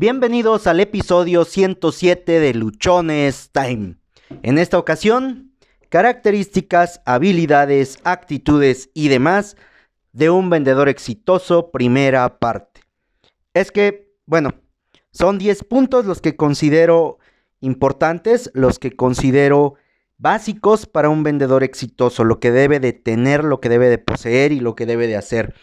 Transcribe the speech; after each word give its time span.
Bienvenidos 0.00 0.68
al 0.68 0.78
episodio 0.78 1.44
107 1.44 2.38
de 2.38 2.54
Luchones 2.54 3.50
Time. 3.50 3.96
En 4.44 4.58
esta 4.58 4.78
ocasión, 4.78 5.50
características, 5.88 7.00
habilidades, 7.04 7.98
actitudes 8.04 8.90
y 8.94 9.08
demás 9.08 9.56
de 10.12 10.30
un 10.30 10.50
vendedor 10.50 10.88
exitoso, 10.88 11.72
primera 11.72 12.38
parte. 12.38 12.82
Es 13.54 13.72
que, 13.72 14.14
bueno, 14.24 14.54
son 15.10 15.36
10 15.36 15.64
puntos 15.64 16.06
los 16.06 16.20
que 16.20 16.36
considero 16.36 17.18
importantes, 17.58 18.52
los 18.54 18.78
que 18.78 18.94
considero 18.94 19.74
básicos 20.16 20.86
para 20.86 21.08
un 21.08 21.24
vendedor 21.24 21.64
exitoso, 21.64 22.22
lo 22.22 22.38
que 22.38 22.52
debe 22.52 22.78
de 22.78 22.92
tener, 22.92 23.42
lo 23.42 23.60
que 23.60 23.68
debe 23.68 23.88
de 23.88 23.98
poseer 23.98 24.52
y 24.52 24.60
lo 24.60 24.76
que 24.76 24.86
debe 24.86 25.08
de 25.08 25.16
hacer 25.16 25.56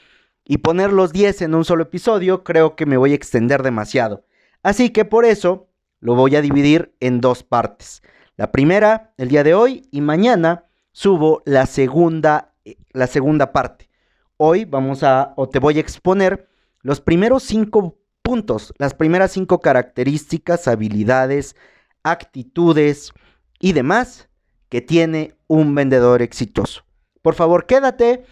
y 0.45 0.59
poner 0.59 0.93
los 0.93 1.11
10 1.11 1.41
en 1.41 1.55
un 1.55 1.65
solo 1.65 1.83
episodio, 1.83 2.43
creo 2.43 2.75
que 2.75 2.85
me 2.85 2.97
voy 2.97 3.11
a 3.11 3.15
extender 3.15 3.63
demasiado. 3.63 4.25
Así 4.63 4.91
que 4.91 5.03
por 5.03 5.25
eso 5.25 5.69
lo 5.99 6.15
voy 6.15 6.35
a 6.35 6.41
dividir 6.41 6.95
en 6.99 7.19
dos 7.19 7.43
partes. 7.43 8.03
La 8.37 8.51
primera, 8.51 9.13
el 9.17 9.29
día 9.29 9.43
de 9.43 9.55
hoy, 9.55 9.87
y 9.91 10.01
mañana 10.01 10.65
subo 10.91 11.41
la 11.45 11.65
segunda, 11.65 12.53
eh, 12.63 12.77
la 12.91 13.07
segunda 13.07 13.51
parte. 13.51 13.89
Hoy 14.37 14.65
vamos 14.65 15.03
a, 15.03 15.33
o 15.35 15.49
te 15.49 15.59
voy 15.59 15.77
a 15.77 15.81
exponer 15.81 16.47
los 16.81 17.01
primeros 17.01 17.43
cinco 17.43 17.97
puntos, 18.21 18.73
las 18.77 18.93
primeras 18.93 19.31
cinco 19.31 19.59
características, 19.61 20.67
habilidades, 20.67 21.55
actitudes 22.03 23.13
y 23.59 23.73
demás 23.73 24.29
que 24.69 24.81
tiene 24.81 25.35
un 25.47 25.73
vendedor 25.73 26.21
exitoso. 26.21 26.83
Por 27.21 27.33
favor, 27.33 27.65
quédate 27.65 28.25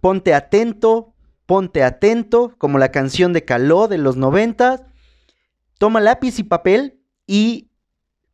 ponte 0.00 0.34
atento, 0.34 1.14
ponte 1.46 1.82
atento, 1.82 2.54
como 2.58 2.78
la 2.78 2.90
canción 2.90 3.32
de 3.32 3.44
Caló 3.44 3.88
de 3.88 3.98
los 3.98 4.16
90. 4.16 4.86
Toma 5.78 6.00
lápiz 6.00 6.38
y 6.38 6.42
papel 6.42 7.00
y 7.26 7.70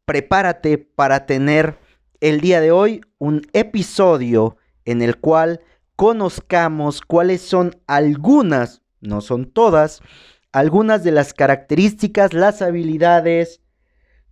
prepárate 0.04 0.78
para 0.78 1.26
tener 1.26 1.78
el 2.20 2.40
día 2.40 2.60
de 2.60 2.70
hoy 2.70 3.00
un 3.18 3.42
episodio 3.52 4.56
en 4.84 5.02
el 5.02 5.18
cual 5.18 5.60
conozcamos 5.96 7.00
cuáles 7.00 7.42
son 7.42 7.80
algunas, 7.86 8.82
no 9.00 9.20
son 9.20 9.46
todas, 9.46 10.00
algunas 10.52 11.04
de 11.04 11.12
las 11.12 11.34
características, 11.34 12.32
las 12.32 12.62
habilidades, 12.62 13.60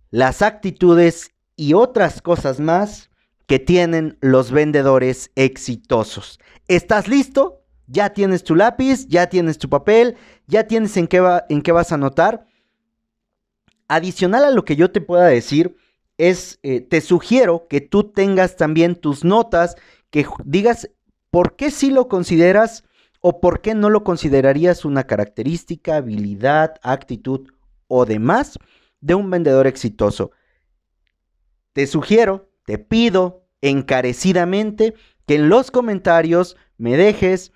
las 0.09 0.41
actitudes 0.41 1.31
y 1.55 1.73
otras 1.73 2.21
cosas 2.21 2.59
más 2.59 3.10
que 3.51 3.59
tienen 3.59 4.17
los 4.21 4.49
vendedores 4.49 5.29
exitosos. 5.35 6.39
¿Estás 6.69 7.09
listo? 7.09 7.65
Ya 7.85 8.13
tienes 8.13 8.45
tu 8.45 8.55
lápiz, 8.55 9.09
ya 9.09 9.27
tienes 9.27 9.57
tu 9.57 9.67
papel, 9.67 10.15
ya 10.47 10.67
tienes 10.67 10.95
en 10.95 11.05
qué, 11.05 11.19
va, 11.19 11.43
en 11.49 11.61
qué 11.61 11.73
vas 11.73 11.91
a 11.91 11.95
anotar. 11.95 12.45
Adicional 13.89 14.45
a 14.45 14.51
lo 14.51 14.63
que 14.63 14.77
yo 14.77 14.93
te 14.93 15.01
pueda 15.01 15.25
decir, 15.25 15.75
es, 16.17 16.59
eh, 16.63 16.79
te 16.79 17.01
sugiero 17.01 17.67
que 17.67 17.81
tú 17.81 18.13
tengas 18.13 18.55
también 18.55 18.95
tus 18.95 19.25
notas, 19.25 19.75
que 20.11 20.25
digas 20.45 20.89
por 21.29 21.57
qué 21.57 21.71
sí 21.71 21.91
lo 21.91 22.07
consideras 22.07 22.85
o 23.19 23.41
por 23.41 23.59
qué 23.59 23.75
no 23.75 23.89
lo 23.89 24.05
considerarías 24.05 24.85
una 24.85 25.03
característica, 25.03 25.97
habilidad, 25.97 26.75
actitud 26.83 27.49
o 27.89 28.05
demás 28.05 28.57
de 29.01 29.13
un 29.13 29.29
vendedor 29.29 29.67
exitoso. 29.67 30.31
Te 31.73 31.85
sugiero, 31.85 32.49
te 32.65 32.77
pido 32.77 33.40
encarecidamente 33.61 34.93
que 35.25 35.35
en 35.35 35.49
los 35.49 35.71
comentarios 35.71 36.57
me 36.77 36.97
dejes 36.97 37.51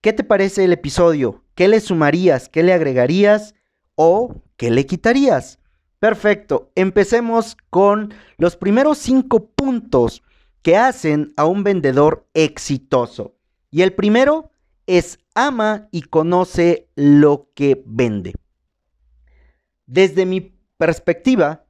qué 0.00 0.12
te 0.12 0.24
parece 0.24 0.64
el 0.64 0.72
episodio, 0.72 1.44
qué 1.54 1.68
le 1.68 1.80
sumarías, 1.80 2.48
qué 2.48 2.62
le 2.62 2.72
agregarías 2.72 3.54
o 3.94 4.34
qué 4.56 4.70
le 4.70 4.86
quitarías. 4.86 5.58
Perfecto, 5.98 6.70
empecemos 6.74 7.56
con 7.70 8.12
los 8.36 8.56
primeros 8.56 8.98
cinco 8.98 9.50
puntos 9.50 10.22
que 10.62 10.76
hacen 10.76 11.32
a 11.36 11.46
un 11.46 11.64
vendedor 11.64 12.26
exitoso. 12.34 13.36
Y 13.70 13.82
el 13.82 13.94
primero 13.94 14.50
es 14.86 15.18
ama 15.34 15.88
y 15.92 16.02
conoce 16.02 16.88
lo 16.94 17.50
que 17.54 17.82
vende. 17.86 18.34
Desde 19.86 20.26
mi 20.26 20.56
perspectiva, 20.76 21.64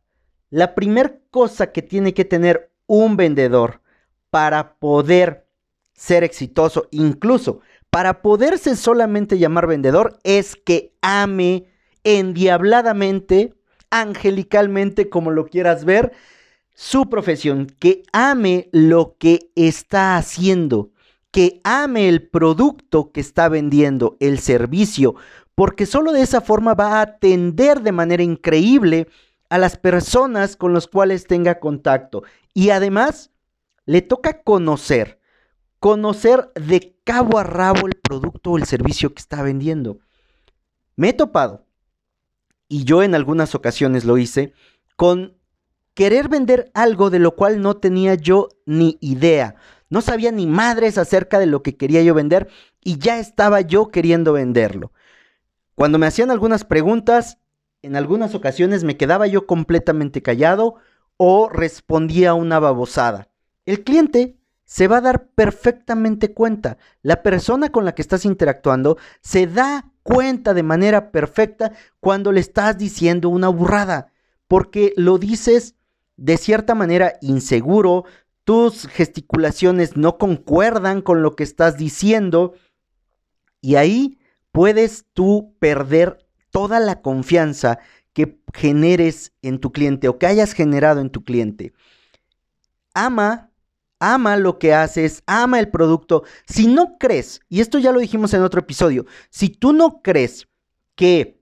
la 0.51 0.75
primera 0.75 1.19
cosa 1.31 1.73
que 1.73 1.83
tiene 1.83 2.15
que 2.15 2.25
tener 2.25 2.72
un 2.93 3.17
vendedor 3.17 3.81
para 4.29 4.75
poder 4.75 5.47
ser 5.95 6.25
exitoso, 6.25 6.89
incluso 6.91 7.61
para 7.89 8.21
poderse 8.21 8.77
solamente 8.77 9.39
llamar 9.39 9.67
vendedor, 9.67 10.19
es 10.25 10.57
que 10.57 10.93
ame 11.01 11.65
endiabladamente, 12.05 13.55
angelicalmente, 13.91 15.09
como 15.09 15.31
lo 15.31 15.47
quieras 15.47 15.87
ver, 15.87 16.13
su 16.75 17.09
profesión, 17.09 17.67
que 17.79 18.03
ame 18.13 18.69
lo 18.73 19.17
que 19.19 19.51
está 19.55 20.19
haciendo, 20.19 20.91
que 21.31 21.63
ame 21.65 22.11
el 22.11 22.29
producto 22.29 23.11
que 23.11 23.23
está 23.23 23.49
vendiendo, 23.49 24.19
el 24.21 24.39
servicio, 24.39 25.15
porque 25.55 25.87
solo 25.87 26.13
de 26.13 26.21
esa 26.21 26.43
forma 26.43 26.75
va 26.75 26.99
a 26.99 27.03
atender 27.03 27.81
de 27.81 27.93
manera 27.93 28.23
increíble 28.23 29.09
a 29.49 29.59
las 29.59 29.77
personas 29.77 30.57
con 30.57 30.73
las 30.73 30.87
cuales 30.87 31.27
tenga 31.27 31.61
contacto. 31.61 32.23
Y 32.55 32.71
además 32.71 33.31
le 33.87 34.03
toca 34.03 34.43
conocer, 34.43 35.21
conocer 35.79 36.53
de 36.55 36.97
cabo 37.05 37.39
a 37.39 37.45
rabo 37.45 37.87
el 37.87 37.95
producto 37.95 38.53
o 38.53 38.59
el 38.59 38.67
servicio 38.67 39.15
que 39.15 39.21
está 39.21 39.43
vendiendo. 39.43 39.99
Me 40.97 41.11
he 41.11 41.13
topado, 41.13 41.65
y 42.69 42.85
yo 42.85 43.03
en 43.03 43.15
algunas 43.15 43.55
ocasiones 43.55 44.05
lo 44.05 44.19
hice, 44.19 44.53
con 44.97 45.37
querer 45.95 46.29
vender 46.29 46.71
algo 46.75 47.11
de 47.11 47.19
lo 47.19 47.35
cual 47.35 47.61
no 47.61 47.77
tenía 47.77 48.15
yo 48.15 48.49
ni 48.65 48.99
idea. 49.01 49.57
No 49.91 50.01
sabía 50.01 50.33
ni 50.33 50.47
madres 50.47 50.97
acerca 50.97 51.39
de 51.39 51.47
lo 51.47 51.63
que 51.63 51.77
quería 51.77 52.03
yo 52.03 52.15
vender 52.15 52.49
y 52.83 52.99
ya 52.99 53.19
estaba 53.19 53.61
yo 53.61 53.91
queriendo 53.91 54.33
venderlo. 54.33 54.93
Cuando 55.75 55.99
me 55.99 56.07
hacían 56.07 56.31
algunas 56.31 56.65
preguntas, 56.65 57.39
en 57.83 57.97
algunas 57.97 58.35
ocasiones 58.35 58.85
me 58.85 58.97
quedaba 58.97 59.27
yo 59.27 59.47
completamente 59.47 60.23
callado 60.23 60.77
o 61.25 61.49
respondía 61.49 62.35
una 62.35 62.59
babosada. 62.59 63.29
El 63.65 63.85
cliente 63.85 64.41
se 64.65 64.89
va 64.89 64.97
a 64.97 65.03
dar 65.03 65.29
perfectamente 65.29 66.35
cuenta. 66.35 66.79
La 67.01 67.23
persona 67.23 67.71
con 67.71 67.85
la 67.85 67.95
que 67.95 68.03
estás 68.03 68.25
interactuando 68.25 68.99
se 69.21 69.47
da 69.47 69.93
cuenta 70.03 70.53
de 70.53 70.65
manera 70.65 71.13
perfecta 71.13 71.75
cuando 72.01 72.33
le 72.33 72.41
estás 72.41 72.77
diciendo 72.77 73.29
una 73.29 73.47
burrada, 73.47 74.11
porque 74.49 74.95
lo 74.97 75.19
dices 75.19 75.77
de 76.17 76.39
cierta 76.39 76.75
manera 76.75 77.13
inseguro, 77.21 78.05
tus 78.43 78.89
gesticulaciones 78.89 79.97
no 79.97 80.19
concuerdan 80.19 81.03
con 81.03 81.23
lo 81.23 81.37
que 81.37 81.45
estás 81.45 81.77
diciendo 81.77 82.55
y 83.61 83.77
ahí 83.77 84.19
puedes 84.51 85.07
tú 85.13 85.55
perder 85.61 86.19
toda 86.51 86.81
la 86.81 87.01
confianza 87.01 87.79
que 88.13 88.41
generes 88.55 89.33
en 89.43 89.59
tu 89.59 89.73
cliente 89.73 90.09
o 90.09 90.19
que 90.19 90.27
hayas 90.27 90.53
generado 90.53 91.01
en 91.01 91.11
tu 91.11 91.25
cliente. 91.25 91.73
Ama 92.95 93.53
ama 94.03 94.37
lo 94.37 94.59
que 94.59 94.75
haces, 94.75 95.23
ama 95.27 95.61
el 95.61 95.69
producto. 95.69 96.25
Si 96.45 96.67
no 96.67 96.99
crees, 96.99 97.41
y 97.49 97.61
esto 97.61 97.79
ya 97.79 97.93
lo 97.93 98.01
dijimos 98.01 98.35
en 98.35 98.43
otro 98.43 98.59
episodio, 98.59 99.07
si 99.31 99.49
tú 99.49 99.73
no 99.73 100.03
crees 100.03 100.49
que 100.97 101.41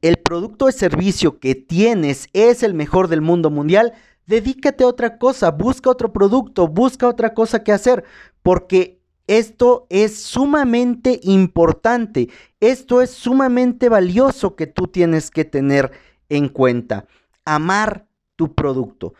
el 0.00 0.18
producto 0.18 0.66
o 0.66 0.72
servicio 0.72 1.40
que 1.40 1.56
tienes 1.56 2.28
es 2.32 2.62
el 2.62 2.72
mejor 2.72 3.08
del 3.08 3.20
mundo 3.20 3.50
mundial, 3.50 3.94
dedícate 4.26 4.84
a 4.84 4.86
otra 4.86 5.18
cosa, 5.18 5.50
busca 5.50 5.90
otro 5.90 6.12
producto, 6.12 6.68
busca 6.68 7.08
otra 7.08 7.34
cosa 7.34 7.64
que 7.64 7.72
hacer, 7.72 8.04
porque 8.42 9.02
esto 9.26 9.86
es 9.88 10.22
sumamente 10.22 11.20
importante, 11.22 12.28
esto 12.60 13.00
es 13.00 13.10
sumamente 13.10 13.88
valioso 13.88 14.54
que 14.56 14.66
tú 14.66 14.86
tienes 14.86 15.30
que 15.30 15.44
tener 15.44 15.92
en 16.28 16.48
cuenta. 16.48 17.06
Amar 17.44 18.06
tu 18.36 18.54
producto. 18.54 19.14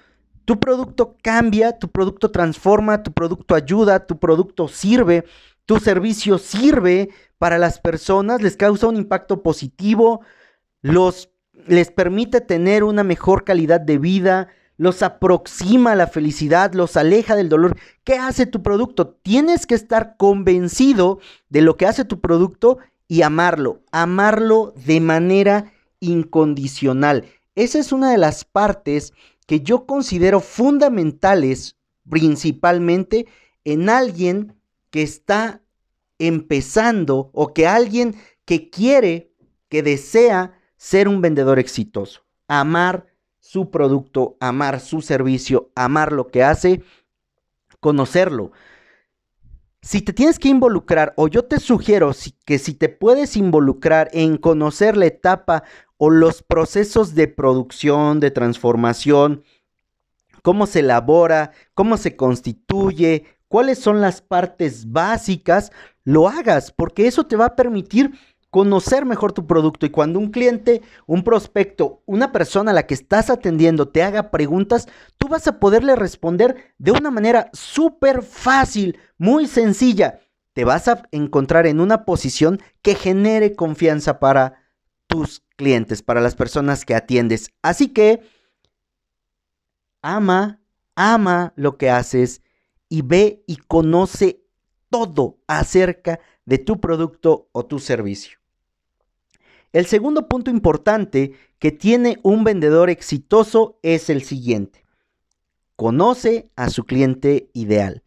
Tu 0.45 0.61
producto 0.61 1.17
cambia, 1.23 1.79
tu 1.79 1.89
producto 1.89 2.31
transforma, 2.31 3.03
tu 3.03 3.13
producto 3.13 3.55
ayuda, 3.55 4.07
tu 4.07 4.19
producto 4.19 4.69
sirve, 4.69 5.25
tu 5.65 5.79
servicio 5.79 6.37
sirve 6.37 7.09
para 7.39 7.57
las 7.57 7.81
personas, 7.81 8.43
les 8.43 8.57
causa 8.57 8.89
un 8.89 8.97
impacto 8.97 9.43
positivo, 9.43 10.21
los, 10.83 11.31
les 11.67 11.91
permite 11.91 12.43
tener 12.43 12.85
una 12.85 13.05
mejor 13.05 13.45
calidad 13.45 13.81
de 13.81 13.97
vida, 13.97 14.49
los 14.77 15.03
aproxima 15.03 15.93
a 15.93 15.97
la 15.97 16.07
felicidad, 16.07 16.75
los 16.75 16.97
aleja 16.97 17.37
del 17.37 17.49
dolor. 17.49 17.77
¿Qué 18.03 18.15
hace 18.15 18.47
tu 18.47 18.63
producto? 18.63 19.09
Tienes 19.09 19.67
que 19.67 19.75
estar 19.75 20.17
convencido 20.17 21.21
de 21.49 21.63
lo 21.63 21.77
que 21.77 21.87
hace 21.87 22.05
tu 22.05 22.21
producto 22.21 22.79
y 23.07 23.23
amarlo, 23.23 23.83
amarlo 23.93 24.73
de 24.85 25.01
manera 25.01 25.73
incondicional. 26.01 27.27
Esa 27.55 27.79
es 27.79 27.93
una 27.93 28.11
de 28.11 28.19
las 28.19 28.45
partes 28.45 29.13
que 29.47 29.61
yo 29.61 29.87
considero 29.87 30.41
fundamentales 30.41 31.77
principalmente 32.09 33.27
en 33.65 33.89
alguien 33.89 34.57
que 34.91 35.03
está 35.03 35.63
empezando 36.19 37.31
o 37.33 37.53
que 37.53 37.67
alguien 37.67 38.17
que 38.45 38.71
quiere 38.71 39.33
que 39.69 39.83
desea 39.83 40.59
ser 40.77 41.09
un 41.09 41.21
vendedor 41.21 41.59
exitoso, 41.59 42.25
amar 42.47 43.07
su 43.45 43.71
producto, 43.71 44.39
amar 44.41 44.81
su 44.81 45.03
servicio, 45.03 45.71
amar 45.75 46.13
lo 46.13 46.29
que 46.29 46.43
hace, 46.43 46.83
conocerlo. 47.79 48.53
Si 49.83 50.01
te 50.01 50.15
tienes 50.15 50.39
que 50.39 50.49
involucrar, 50.49 51.13
o 51.17 51.29
yo 51.29 51.45
te 51.45 51.61
sugiero 51.61 52.13
que 52.47 52.59
si 52.59 52.73
te 52.73 52.89
puedes 52.89 53.37
involucrar 53.37 54.09
en 54.13 54.39
conocer 54.39 54.97
la 54.97 55.05
etapa 55.05 55.63
o 55.99 56.09
los 56.09 56.43
procesos 56.43 57.15
de 57.15 57.29
producción, 57.29 58.19
de 58.19 58.31
transformación, 58.31 59.45
cómo 60.41 60.67
se 60.67 60.81
elabora, 60.81 61.53
cómo 61.75 61.99
se 61.99 62.17
constituye, 62.17 63.27
cuáles 63.49 63.79
son 63.79 64.01
las 64.01 64.23
partes 64.23 64.91
básicas, 64.91 65.71
lo 66.03 66.29
hagas, 66.29 66.73
porque 66.73 67.07
eso 67.07 67.27
te 67.27 67.37
va 67.37 67.45
a 67.45 67.57
permitir 67.57 68.19
conocer 68.55 69.05
mejor 69.05 69.33
tu 69.33 69.49
producto 69.49 69.85
y 69.85 69.91
cuando 69.91 70.21
un 70.21 70.31
cliente, 70.31 70.81
un 71.07 71.25
prospecto, 71.25 72.05
una 72.07 72.31
persona 72.31 72.71
a 72.71 72.75
la 72.75 72.87
que 72.87 72.95
estás 72.95 73.29
atendiendo 73.29 73.89
te 73.89 74.05
haga 74.05 74.31
preguntas, 74.31 74.87
tú 75.19 75.27
vas 75.27 75.49
a 75.49 75.59
poderle 75.59 75.97
responder 75.97 76.73
de 76.79 76.93
una 76.93 77.11
manera 77.11 77.51
súper 77.53 78.23
fácil, 78.23 78.97
muy 79.19 79.49
sencilla. 79.49 80.21
Te 80.53 80.65
vas 80.65 80.87
a 80.87 81.03
encontrar 81.11 81.67
en 81.67 81.81
una 81.81 82.05
posición 82.05 82.63
que 82.81 82.95
genere 82.95 83.57
confianza 83.57 84.21
para 84.21 84.63
tus 85.09 85.43
clientes, 85.57 86.03
para 86.03 86.21
las 86.21 86.37
personas 86.37 86.85
que 86.85 86.95
atiendes. 86.95 87.51
Así 87.61 87.89
que 87.89 88.21
ama, 90.01 90.61
ama 90.95 91.55
lo 91.57 91.77
que 91.77 91.91
haces 91.91 92.41
y 92.89 93.03
ve 93.03 93.43
y 93.49 93.57
conoce 93.57 94.45
todo 94.91 95.41
acerca 95.49 96.21
de 96.45 96.59
tu 96.59 96.81
producto 96.81 97.49
o 97.51 97.67
tu 97.67 97.81
servicio. 97.81 98.44
El 99.75 99.87
segundo 99.87 100.29
punto 100.29 100.53
importante 100.53 101.33
que 101.59 101.73
tiene 101.73 102.21
un 102.23 102.45
vendedor 102.45 102.91
exitoso 102.91 103.81
es 103.83 104.09
el 104.09 104.23
siguiente. 104.23 104.85
Conoce 105.75 106.49
a 106.55 106.71
su 106.71 106.85
cliente 106.85 107.51
ideal. 107.55 108.05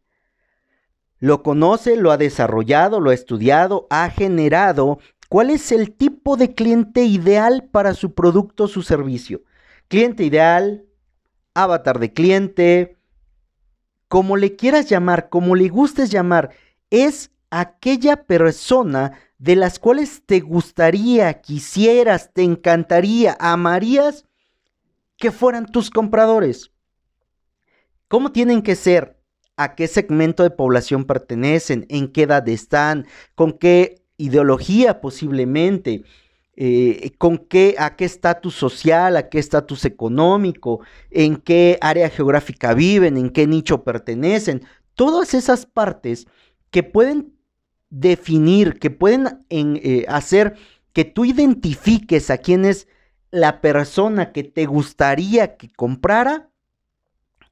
Lo 1.20 1.44
conoce, 1.44 1.98
lo 1.98 2.12
ha 2.12 2.18
desarrollado, 2.18 3.02
lo 3.02 3.10
ha 3.10 3.14
estudiado, 3.14 3.86
ha 3.90 4.10
generado 4.10 5.00
cuál 5.28 5.50
es 5.50 5.74
el 5.74 5.92
tipo 5.92 6.38
de 6.38 6.54
cliente 6.54 7.04
ideal 7.04 7.68
para 7.70 7.94
su 7.96 8.14
producto 8.14 8.64
o 8.64 8.68
su 8.70 8.82
servicio. 8.82 9.42
Cliente 9.90 10.24
ideal, 10.24 10.86
avatar 11.54 12.00
de 12.00 12.14
cliente, 12.14 12.98
como 14.08 14.38
le 14.38 14.56
quieras 14.56 14.88
llamar, 14.88 15.28
como 15.28 15.54
le 15.54 15.68
gustes 15.68 16.12
llamar, 16.12 16.52
es 16.92 17.32
aquella 17.50 18.24
persona 18.24 19.20
de 19.38 19.56
las 19.56 19.80
cuales 19.80 20.24
te 20.26 20.40
gustaría, 20.40 21.42
quisieras, 21.42 22.32
te 22.34 22.44
encantaría, 22.44 23.38
amarías 23.40 24.26
que 25.18 25.32
fueran 25.32 25.66
tus 25.66 25.90
compradores. 25.90 26.72
¿Cómo 28.08 28.32
tienen 28.32 28.62
que 28.62 28.76
ser? 28.76 29.18
¿A 29.58 29.76
qué 29.76 29.88
segmento 29.88 30.44
de 30.44 30.52
población 30.52 31.06
pertenecen? 31.06 31.86
¿En 31.90 32.12
qué 32.12 32.24
edad 32.24 32.48
están? 32.48 33.06
¿Con 33.36 33.54
qué 33.54 34.04
ideología 34.18 35.02
posiblemente? 35.02 36.04
Eh, 36.56 37.12
¿Con 37.18 37.38
qué, 37.38 37.76
a 37.78 37.96
qué 37.96 38.06
estatus 38.06 38.56
social, 38.56 39.18
a 39.18 39.30
qué 39.30 39.40
estatus 39.40 39.86
económico? 39.86 40.82
¿En 41.12 41.38
qué 41.38 41.78
área 41.82 42.10
geográfica 42.10 42.74
viven? 42.74 43.18
¿En 43.18 43.30
qué 43.30 43.46
nicho 43.46 43.84
pertenecen? 43.84 44.64
Todas 44.96 45.34
esas 45.34 45.66
partes 45.66 46.28
que 46.72 46.84
pueden 46.84 47.37
definir, 47.90 48.80
que 48.80 48.90
pueden 48.90 49.46
eh, 49.50 50.06
hacer 50.08 50.56
que 50.94 51.06
tú 51.06 51.26
identifiques 51.26 52.30
a 52.30 52.38
quién 52.40 52.66
es 52.66 52.88
la 53.32 53.62
persona 53.62 54.32
que 54.32 54.44
te 54.44 54.66
gustaría 54.66 55.58
que 55.58 55.70
comprara, 55.70 56.50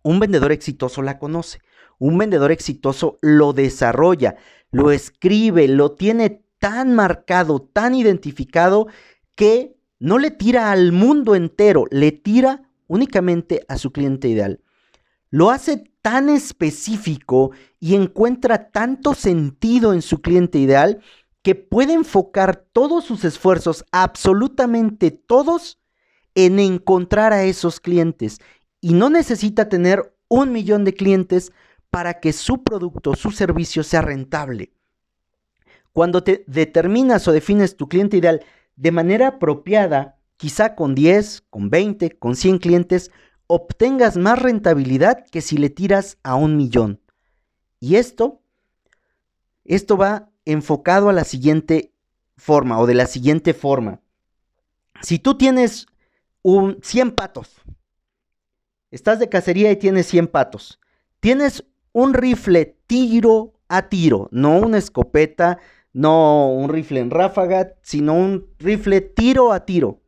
un 0.01 0.19
vendedor 0.19 0.51
exitoso 0.51 1.01
la 1.01 1.17
conoce. 1.17 1.59
Un 1.97 2.17
vendedor 2.17 2.51
exitoso 2.51 3.17
lo 3.21 3.53
desarrolla, 3.53 4.35
lo 4.71 4.91
escribe, 4.91 5.67
lo 5.67 5.93
tiene 5.93 6.43
tan 6.59 6.93
marcado, 6.93 7.61
tan 7.61 7.95
identificado, 7.95 8.88
que 9.35 9.77
no 9.99 10.17
le 10.17 10.31
tira 10.31 10.71
al 10.71 10.91
mundo 10.91 11.35
entero, 11.35 11.85
le 11.89 12.11
tira 12.11 12.69
únicamente 12.88 13.65
a 13.67 13.77
su 13.77 13.91
cliente 13.91 14.27
ideal. 14.27 14.59
Lo 15.35 15.49
hace 15.49 15.91
tan 16.01 16.29
específico 16.29 17.51
y 17.81 17.95
encuentra 17.95 18.71
tanto 18.71 19.13
sentido 19.13 19.91
en 19.91 20.01
su 20.01 20.21
cliente 20.21 20.59
ideal 20.59 21.01
que 21.41 21.55
puede 21.55 21.91
enfocar 21.91 22.55
todos 22.55 23.03
sus 23.03 23.25
esfuerzos, 23.25 23.83
absolutamente 23.91 25.11
todos, 25.11 25.77
en 26.35 26.57
encontrar 26.59 27.33
a 27.33 27.43
esos 27.43 27.81
clientes. 27.81 28.39
Y 28.79 28.93
no 28.93 29.09
necesita 29.09 29.67
tener 29.67 30.15
un 30.29 30.53
millón 30.53 30.85
de 30.85 30.93
clientes 30.93 31.51
para 31.89 32.21
que 32.21 32.31
su 32.31 32.63
producto, 32.63 33.13
su 33.13 33.31
servicio 33.31 33.83
sea 33.83 34.01
rentable. 34.01 34.71
Cuando 35.91 36.23
te 36.23 36.45
determinas 36.47 37.27
o 37.27 37.33
defines 37.33 37.75
tu 37.75 37.89
cliente 37.89 38.15
ideal 38.15 38.41
de 38.77 38.91
manera 38.93 39.27
apropiada, 39.27 40.17
quizá 40.38 40.75
con 40.75 40.95
10, 40.95 41.43
con 41.49 41.69
20, 41.69 42.11
con 42.19 42.38
100 42.38 42.57
clientes, 42.59 43.11
obtengas 43.47 44.18
más 44.18 44.39
rentabilidad 44.39 45.25
que 45.27 45.42
si 45.42 45.57
le 45.57 45.69
tiras 45.69 46.18
a 46.24 46.36
un 46.36 46.57
millón. 46.57 47.01
Y 47.80 47.95
esto, 47.95 48.42
esto 49.63 49.97
va 49.97 50.30
enfocado 50.45 51.09
a 51.09 51.13
la 51.13 51.24
siguiente 51.24 51.94
forma 52.38 52.80
o 52.80 52.86
de 52.86 52.94
la 52.94 53.07
siguiente 53.07 53.53
forma. 53.53 54.01
Si 55.01 55.19
tú 55.19 55.38
tienes 55.38 55.88
un 56.42 56.80
100 56.81 57.12
patos, 57.12 57.62
estás 58.92 59.19
de 59.19 59.30
cacería 59.30 59.71
y 59.71 59.75
tienes 59.75 60.07
100 60.07 60.27
patos, 60.27 60.80
tienes 61.19 61.65
un 61.91 62.13
rifle 62.13 62.77
tiro 62.88 63.53
a 63.68 63.89
tiro, 63.89 64.30
no 64.31 64.59
una 64.59 64.77
escopeta, 64.77 65.59
no 65.94 66.51
un 66.51 66.69
rifle 66.69 67.00
en 67.00 67.09
ráfaga, 67.09 67.74
sino 67.81 68.13
un 68.13 68.48
rifle 68.59 69.01
tiro 69.01 69.51
a 69.51 69.65
tiro. 69.65 70.01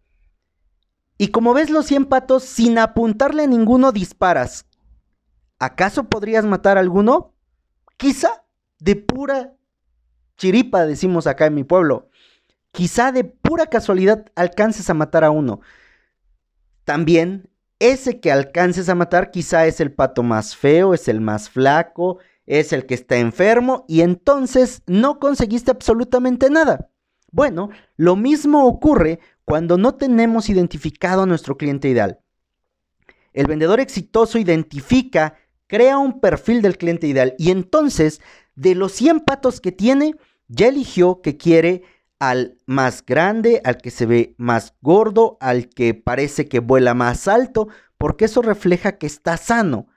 Y 1.17 1.29
como 1.29 1.53
ves 1.53 1.69
los 1.69 1.85
100 1.87 2.05
patos, 2.05 2.43
sin 2.43 2.77
apuntarle 2.77 3.43
a 3.43 3.47
ninguno 3.47 3.91
disparas. 3.91 4.65
¿Acaso 5.59 6.05
podrías 6.05 6.45
matar 6.45 6.77
a 6.77 6.81
alguno? 6.81 7.33
Quizá 7.97 8.45
de 8.79 8.95
pura 8.95 9.55
chiripa, 10.37 10.85
decimos 10.85 11.25
acá 11.25 11.47
en 11.47 11.55
mi 11.55 11.63
pueblo. 11.63 12.09
Quizá 12.71 13.11
de 13.11 13.23
pura 13.23 13.65
casualidad 13.65 14.25
alcances 14.35 14.89
a 14.89 14.93
matar 14.93 15.23
a 15.23 15.31
uno. 15.31 15.61
También 16.83 17.49
ese 17.79 18.19
que 18.19 18.31
alcances 18.31 18.89
a 18.89 18.95
matar 18.95 19.31
quizá 19.31 19.65
es 19.65 19.79
el 19.79 19.91
pato 19.91 20.23
más 20.23 20.55
feo, 20.55 20.93
es 20.93 21.07
el 21.07 21.21
más 21.21 21.49
flaco, 21.49 22.19
es 22.45 22.73
el 22.73 22.85
que 22.85 22.93
está 22.93 23.17
enfermo 23.17 23.85
y 23.87 24.01
entonces 24.01 24.83
no 24.87 25.19
conseguiste 25.19 25.71
absolutamente 25.71 26.49
nada. 26.49 26.89
Bueno, 27.31 27.69
lo 27.97 28.15
mismo 28.15 28.65
ocurre 28.65 29.19
cuando 29.47 29.77
no 29.77 29.95
tenemos 29.95 30.49
identificado 30.49 31.21
a 31.21 31.25
nuestro 31.25 31.55
cliente 31.55 31.87
ideal. 31.87 32.19
El 33.31 33.47
vendedor 33.47 33.79
exitoso 33.79 34.37
identifica, 34.39 35.35
crea 35.67 35.97
un 35.99 36.19
perfil 36.19 36.61
del 36.61 36.77
cliente 36.77 37.07
ideal 37.07 37.33
y 37.37 37.51
entonces 37.51 38.19
de 38.55 38.75
los 38.75 38.91
100 38.91 39.21
patos 39.21 39.61
que 39.61 39.71
tiene, 39.71 40.15
ya 40.49 40.67
eligió 40.67 41.21
que 41.21 41.37
quiere 41.37 41.83
al 42.19 42.57
más 42.65 43.05
grande, 43.05 43.61
al 43.63 43.77
que 43.77 43.89
se 43.89 44.05
ve 44.05 44.35
más 44.37 44.73
gordo, 44.81 45.37
al 45.39 45.69
que 45.69 45.93
parece 45.93 46.49
que 46.49 46.59
vuela 46.59 46.93
más 46.93 47.29
alto, 47.29 47.69
porque 47.97 48.25
eso 48.25 48.41
refleja 48.41 48.97
que 48.97 49.07
está 49.07 49.37
sano. 49.37 49.87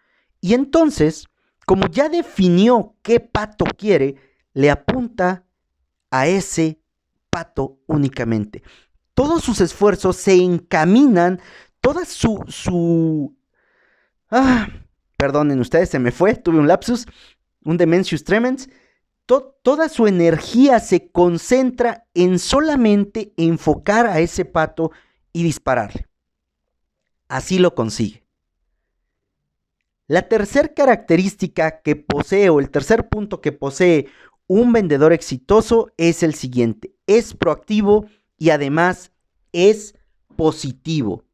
Y 0.41 0.55
entonces, 0.55 1.27
como 1.67 1.89
ya 1.89 2.09
definió 2.09 2.95
qué 3.03 3.19
pato 3.19 3.65
quiere, 3.77 4.15
le 4.53 4.71
apunta 4.71 5.45
a 6.13 6.29
ese 6.29 6.81
pato 7.31 7.81
únicamente 7.89 8.63
todos 9.21 9.45
sus 9.45 9.61
esfuerzos 9.61 10.17
se 10.17 10.33
encaminan, 10.33 11.43
toda 11.83 12.07
su, 12.07 12.43
su... 12.49 13.37
Ah, 14.31 14.67
perdonen 15.19 15.61
ustedes, 15.61 15.91
se 15.91 15.99
me 15.99 16.11
fue, 16.11 16.37
tuve 16.37 16.59
un 16.59 16.67
lapsus, 16.67 17.05
un 17.63 17.77
demencius 17.77 18.25
tremens. 18.25 18.71
toda 19.27 19.91
su 19.91 20.07
energía 20.07 20.81
se 20.81 21.11
concentra 21.11 22.07
en 22.15 22.39
solamente 22.39 23.35
enfocar 23.37 24.07
a 24.07 24.21
ese 24.21 24.47
pato 24.47 24.91
y 25.35 25.43
dispararle. 25.43 26.07
Así 27.29 27.59
lo 27.59 27.75
consigue. 27.75 28.25
La 30.07 30.31
tercera 30.31 30.69
característica 30.69 31.83
que 31.83 31.95
posee 31.95 32.49
o 32.49 32.59
el 32.59 32.71
tercer 32.71 33.11
punto 33.11 33.43
que 33.43 33.53
posee 33.53 34.07
un 34.47 34.73
vendedor 34.73 35.13
exitoso 35.13 35.93
es 35.99 36.23
el 36.23 36.35
siguiente. 36.35 36.95
Es 37.07 37.35
proactivo 37.35 38.07
y 38.41 38.51
además 38.51 39.13
es 39.53 39.95
positivo. 40.35 41.25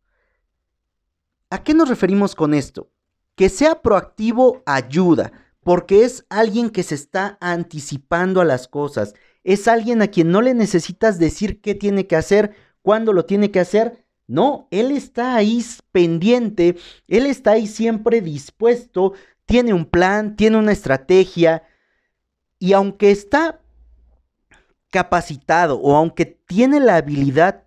¿A 1.48 1.62
qué 1.62 1.72
nos 1.72 1.88
referimos 1.88 2.34
con 2.34 2.52
esto? 2.52 2.90
Que 3.36 3.48
sea 3.48 3.80
proactivo 3.80 4.62
ayuda, 4.66 5.32
porque 5.62 6.04
es 6.04 6.26
alguien 6.28 6.68
que 6.68 6.82
se 6.82 6.96
está 6.96 7.38
anticipando 7.40 8.42
a 8.42 8.44
las 8.44 8.68
cosas, 8.68 9.14
Es 9.44 9.68
alguien 9.68 10.02
a 10.02 10.08
quien 10.08 10.32
no 10.32 10.42
le 10.42 10.54
necesitas 10.54 11.20
decir 11.20 11.60
qué 11.60 11.76
tiene 11.76 12.08
que 12.08 12.16
hacer, 12.16 12.56
cuándo 12.82 13.12
lo 13.12 13.26
tiene 13.26 13.52
que 13.52 13.60
hacer. 13.60 14.04
No, 14.26 14.66
él 14.72 14.90
está 14.90 15.36
ahí 15.36 15.64
pendiente, 15.92 16.76
él 17.06 17.26
está 17.26 17.52
ahí 17.52 17.68
siempre 17.68 18.20
dispuesto, 18.20 19.12
tiene 19.44 19.72
un 19.72 19.84
plan, 19.84 20.34
tiene 20.34 20.56
una 20.56 20.72
estrategia. 20.72 21.62
Y 22.58 22.72
aunque 22.72 23.12
está 23.12 23.60
capacitado 24.90 25.78
o 25.78 25.96
aunque 25.96 26.26
tiene 26.26 26.80
la 26.80 26.96
habilidad 26.96 27.64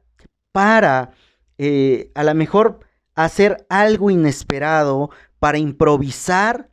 para 0.52 1.12
eh, 1.58 2.12
a 2.16 2.24
lo 2.24 2.34
mejor 2.36 2.80
hacer 3.16 3.66
algo 3.70 4.10
inesperado, 4.10 5.10
para 5.40 5.58
improvisar, 5.58 6.70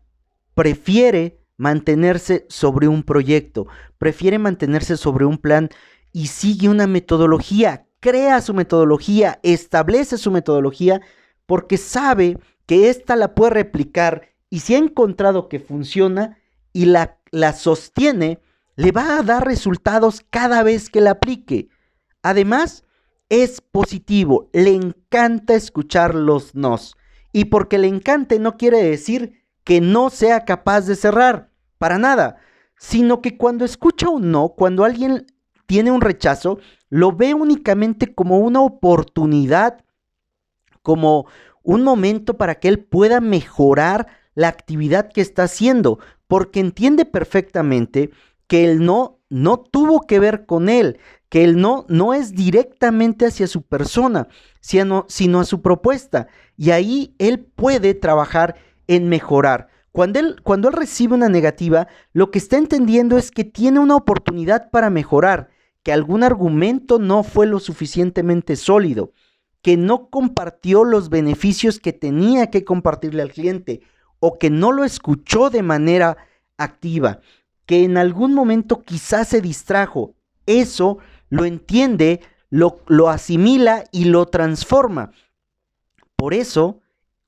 prefiere 0.54 1.40
mantenerse 1.56 2.46
sobre 2.48 2.88
un 2.88 3.02
proyecto, 3.02 3.66
prefiere 3.98 4.38
mantenerse 4.38 4.96
sobre 4.96 5.24
un 5.24 5.38
plan 5.38 5.70
y 6.12 6.28
sigue 6.28 6.68
una 6.68 6.86
metodología, 6.86 7.86
crea 8.00 8.40
su 8.40 8.54
metodología, 8.54 9.40
establece 9.42 10.18
su 10.18 10.30
metodología, 10.30 11.00
porque 11.46 11.76
sabe 11.76 12.38
que 12.66 12.88
ésta 12.90 13.16
la 13.16 13.34
puede 13.34 13.50
replicar 13.50 14.28
y 14.50 14.60
si 14.60 14.74
ha 14.74 14.78
encontrado 14.78 15.48
que 15.48 15.60
funciona 15.60 16.38
y 16.72 16.86
la, 16.86 17.18
la 17.30 17.52
sostiene, 17.52 18.40
le 18.76 18.92
va 18.92 19.18
a 19.18 19.22
dar 19.22 19.44
resultados 19.44 20.22
cada 20.30 20.62
vez 20.62 20.90
que 20.90 21.00
la 21.00 21.12
aplique. 21.12 21.68
Además, 22.22 22.84
es 23.28 23.60
positivo, 23.60 24.48
le 24.52 24.74
encanta 24.74 25.54
escuchar 25.54 26.14
los 26.14 26.54
nos. 26.54 26.96
Y 27.32 27.46
porque 27.46 27.78
le 27.78 27.88
encante 27.88 28.38
no 28.38 28.56
quiere 28.56 28.82
decir 28.82 29.42
que 29.64 29.80
no 29.80 30.10
sea 30.10 30.44
capaz 30.44 30.82
de 30.82 30.94
cerrar, 30.94 31.50
para 31.78 31.98
nada, 31.98 32.36
sino 32.78 33.20
que 33.20 33.36
cuando 33.36 33.64
escucha 33.64 34.08
un 34.08 34.30
no, 34.30 34.50
cuando 34.50 34.84
alguien 34.84 35.26
tiene 35.66 35.90
un 35.90 36.00
rechazo, 36.00 36.58
lo 36.88 37.12
ve 37.12 37.34
únicamente 37.34 38.14
como 38.14 38.38
una 38.38 38.60
oportunidad, 38.60 39.84
como 40.82 41.26
un 41.62 41.82
momento 41.82 42.36
para 42.36 42.56
que 42.56 42.68
él 42.68 42.78
pueda 42.78 43.20
mejorar 43.20 44.06
la 44.34 44.48
actividad 44.48 45.10
que 45.12 45.20
está 45.20 45.44
haciendo, 45.44 45.98
porque 46.28 46.60
entiende 46.60 47.04
perfectamente 47.04 48.10
que 48.46 48.64
el 48.64 48.84
no 48.84 49.20
no 49.28 49.58
tuvo 49.58 50.06
que 50.06 50.20
ver 50.20 50.46
con 50.46 50.68
él, 50.68 50.98
que 51.28 51.44
el 51.44 51.60
no 51.60 51.84
no 51.88 52.14
es 52.14 52.34
directamente 52.34 53.26
hacia 53.26 53.46
su 53.46 53.62
persona, 53.62 54.28
sino, 54.60 55.04
sino 55.08 55.40
a 55.40 55.44
su 55.44 55.62
propuesta. 55.62 56.28
Y 56.56 56.70
ahí 56.70 57.14
él 57.18 57.40
puede 57.40 57.94
trabajar 57.94 58.56
en 58.86 59.08
mejorar. 59.08 59.68
Cuando 59.90 60.20
él, 60.20 60.36
cuando 60.42 60.68
él 60.68 60.74
recibe 60.74 61.14
una 61.14 61.28
negativa, 61.28 61.88
lo 62.12 62.30
que 62.30 62.38
está 62.38 62.58
entendiendo 62.58 63.16
es 63.16 63.30
que 63.30 63.44
tiene 63.44 63.80
una 63.80 63.96
oportunidad 63.96 64.70
para 64.70 64.90
mejorar, 64.90 65.48
que 65.82 65.92
algún 65.92 66.22
argumento 66.22 66.98
no 66.98 67.22
fue 67.22 67.46
lo 67.46 67.58
suficientemente 67.60 68.56
sólido, 68.56 69.12
que 69.62 69.76
no 69.76 70.10
compartió 70.10 70.84
los 70.84 71.08
beneficios 71.08 71.80
que 71.80 71.92
tenía 71.92 72.50
que 72.50 72.64
compartirle 72.64 73.22
al 73.22 73.32
cliente 73.32 73.80
o 74.20 74.38
que 74.38 74.50
no 74.50 74.70
lo 74.70 74.84
escuchó 74.84 75.50
de 75.50 75.62
manera 75.62 76.16
activa, 76.58 77.20
que 77.66 77.84
en 77.84 77.98
algún 77.98 78.32
momento 78.32 78.82
quizás 78.82 79.28
se 79.28 79.40
distrajo. 79.40 80.14
Eso 80.46 80.98
lo 81.28 81.44
entiende, 81.44 82.20
lo, 82.48 82.80
lo 82.86 83.10
asimila 83.10 83.84
y 83.92 84.04
lo 84.04 84.26
transforma. 84.26 85.10
Por 86.16 86.32
eso, 86.32 86.80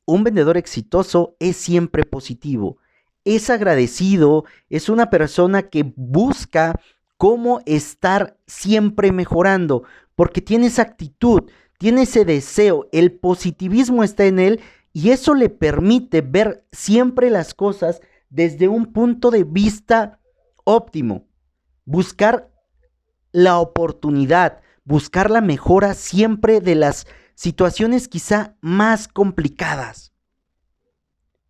un 0.07 0.25
vendedor 0.25 0.57
exitoso 0.57 1.37
es 1.39 1.57
siempre 1.57 2.05
positivo, 2.05 2.79
es 3.25 3.51
agradecido, 3.51 4.45
es 4.71 4.89
una 4.89 5.11
persona 5.11 5.65
que 5.65 5.93
busca 5.97 6.81
cómo 7.19 7.61
estar 7.67 8.39
siempre 8.47 9.13
mejorando, 9.13 9.83
porque 10.15 10.41
tiene 10.41 10.69
esa 10.69 10.83
actitud, 10.83 11.51
tiene 11.77 12.03
ese 12.03 12.25
deseo, 12.25 12.89
el 12.93 13.13
positivismo 13.13 14.03
está 14.03 14.25
en 14.25 14.39
él 14.39 14.61
y 14.95 15.11
eso 15.11 15.35
le 15.35 15.51
permite 15.51 16.23
ver 16.23 16.65
siempre 16.73 17.29
las 17.29 17.53
cosas 17.53 18.01
desde 18.31 18.69
un 18.69 18.87
punto 18.87 19.31
de 19.31 19.45
vista 19.45 20.21
óptimo, 20.69 21.27
buscar 21.87 22.53
la 23.33 23.59
oportunidad, 23.59 24.61
buscar 24.85 25.31
la 25.31 25.41
mejora 25.41 25.95
siempre 25.95 26.61
de 26.61 26.75
las 26.75 27.07
situaciones 27.35 28.07
quizá 28.07 28.55
más 28.61 29.09
complicadas. 29.09 30.13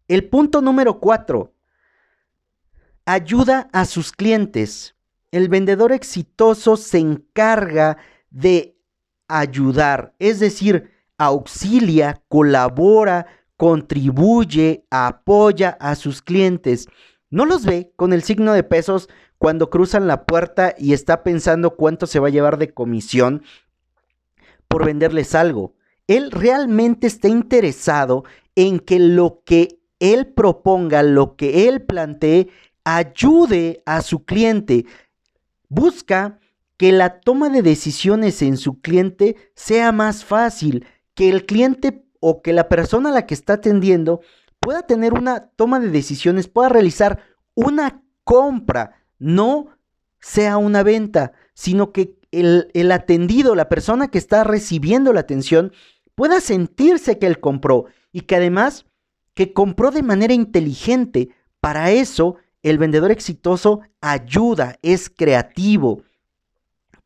El 0.07 0.29
punto 0.29 0.63
número 0.63 1.01
cuatro, 1.01 1.53
ayuda 3.07 3.69
a 3.73 3.87
sus 3.87 4.13
clientes. 4.13 4.95
El 5.33 5.49
vendedor 5.49 5.91
exitoso 5.91 6.77
se 6.77 6.99
encarga 6.99 7.97
de 8.31 8.79
ayudar, 9.27 10.15
es 10.21 10.39
decir, 10.39 10.93
auxilia, 11.19 12.23
colabora, 12.29 13.27
contribuye, 13.57 14.87
apoya 14.91 15.77
a 15.81 15.97
sus 15.97 16.23
clientes. 16.23 16.87
No 17.31 17.45
los 17.45 17.65
ve 17.65 17.93
con 17.97 18.13
el 18.13 18.23
signo 18.23 18.53
de 18.53 18.63
pesos 18.63 19.09
cuando 19.39 19.71
cruzan 19.71 20.07
la 20.07 20.25
puerta 20.25 20.75
y 20.79 20.93
está 20.93 21.23
pensando 21.23 21.77
cuánto 21.77 22.07
se 22.07 22.19
va 22.19 22.29
a 22.29 22.31
llevar 22.31 22.59
de 22.59 22.73
comisión 22.73 23.43
por 24.69 24.85
venderles 24.85 25.35
algo 25.35 25.75
él 26.09 26.31
realmente 26.33 27.07
está 27.07 27.29
interesado 27.29 28.25
en 28.57 28.81
que 28.81 28.99
lo 28.99 29.43
que 29.45 29.79
él 30.01 30.27
proponga, 30.27 31.03
lo 31.03 31.37
que 31.37 31.69
él 31.69 31.83
plantee, 31.83 32.49
ayude 32.83 33.83
a 33.85 34.01
su 34.01 34.25
cliente. 34.25 34.87
Busca 35.69 36.41
que 36.79 36.93
la 36.93 37.21
toma 37.21 37.51
de 37.51 37.63
decisiones 37.63 38.41
en 38.43 38.57
su 38.57 38.81
cliente 38.81 39.37
sea 39.55 39.93
más 39.93 40.25
fácil, 40.25 40.87
que 41.15 41.29
el 41.29 41.45
cliente 41.45 42.05
o 42.21 42.41
que 42.43 42.53
la 42.53 42.69
persona 42.69 43.11
a 43.11 43.13
la 43.13 43.27
que 43.27 43.35
está 43.35 43.55
atendiendo 43.55 44.21
pueda 44.69 44.83
tener 44.83 45.15
una 45.15 45.49
toma 45.57 45.81
de 45.81 45.89
decisiones, 45.89 46.47
pueda 46.47 46.69
realizar 46.69 47.23
una 47.55 48.03
compra, 48.23 49.01
no 49.19 49.69
sea 50.21 50.59
una 50.59 50.83
venta, 50.83 51.33
sino 51.55 51.91
que 51.91 52.19
el, 52.33 52.71
el 52.75 52.93
atendido, 52.93 53.55
la 53.55 53.71
persona 53.71 54.09
que 54.09 54.19
está 54.19 54.45
recibiendo 54.45 55.15
la 55.15 55.21
atención, 55.21 55.73
pueda 56.15 56.43
sentirse 56.43 57.19
que 57.19 57.27
él 57.27 57.41
compró 57.41 57.87
y 58.13 58.21
que 58.21 58.37
además 58.37 58.85
que 59.33 59.55
compró 59.55 59.91
de 59.91 60.03
manera 60.03 60.35
inteligente. 60.35 61.31
Para 61.61 61.91
eso, 61.91 62.37
el 62.63 62.77
vendedor 62.77 63.11
exitoso 63.11 63.81
ayuda, 64.03 64.79
es 64.83 65.09
creativo, 65.09 66.03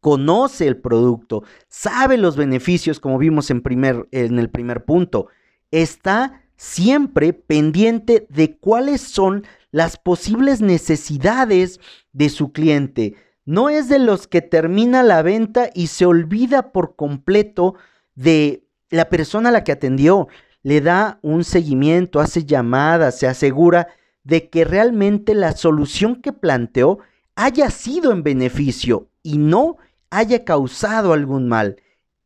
conoce 0.00 0.66
el 0.66 0.78
producto, 0.78 1.44
sabe 1.68 2.16
los 2.16 2.36
beneficios, 2.36 2.98
como 2.98 3.18
vimos 3.18 3.52
en, 3.52 3.62
primer, 3.62 4.08
en 4.10 4.40
el 4.40 4.50
primer 4.50 4.84
punto. 4.84 5.28
Está 5.70 6.41
siempre 6.62 7.32
pendiente 7.32 8.24
de 8.30 8.56
cuáles 8.56 9.00
son 9.00 9.44
las 9.72 9.96
posibles 9.96 10.60
necesidades 10.60 11.80
de 12.12 12.28
su 12.28 12.52
cliente. 12.52 13.16
No 13.44 13.68
es 13.68 13.88
de 13.88 13.98
los 13.98 14.28
que 14.28 14.42
termina 14.42 15.02
la 15.02 15.22
venta 15.22 15.70
y 15.74 15.88
se 15.88 16.06
olvida 16.06 16.70
por 16.70 16.94
completo 16.94 17.74
de 18.14 18.62
la 18.90 19.08
persona 19.08 19.48
a 19.48 19.52
la 19.52 19.64
que 19.64 19.72
atendió 19.72 20.28
le 20.62 20.80
da 20.80 21.18
un 21.22 21.42
seguimiento, 21.42 22.20
hace 22.20 22.44
llamadas, 22.44 23.18
se 23.18 23.26
asegura 23.26 23.88
de 24.22 24.48
que 24.48 24.64
realmente 24.64 25.34
la 25.34 25.56
solución 25.56 26.22
que 26.22 26.32
planteó 26.32 27.00
haya 27.34 27.70
sido 27.70 28.12
en 28.12 28.22
beneficio 28.22 29.08
y 29.24 29.38
no 29.38 29.78
haya 30.10 30.44
causado 30.44 31.12
algún 31.12 31.48
mal. 31.48 31.82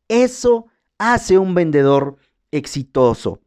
Eso 0.07 0.67
hace 0.99 1.39
un 1.39 1.55
vendedor 1.55 2.17
exitoso. 2.51 3.41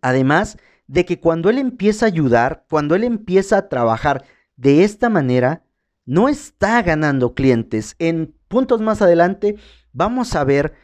Además 0.00 0.58
de 0.86 1.04
que 1.04 1.20
cuando 1.20 1.50
él 1.50 1.58
empieza 1.58 2.06
a 2.06 2.08
ayudar, 2.08 2.64
cuando 2.68 2.94
él 2.94 3.04
empieza 3.04 3.58
a 3.58 3.68
trabajar 3.68 4.24
de 4.56 4.84
esta 4.84 5.08
manera, 5.08 5.62
no 6.04 6.28
está 6.28 6.82
ganando 6.82 7.34
clientes. 7.34 7.96
En 7.98 8.34
puntos 8.48 8.80
más 8.80 9.02
adelante 9.02 9.56
vamos 9.92 10.34
a 10.34 10.44
ver 10.44 10.74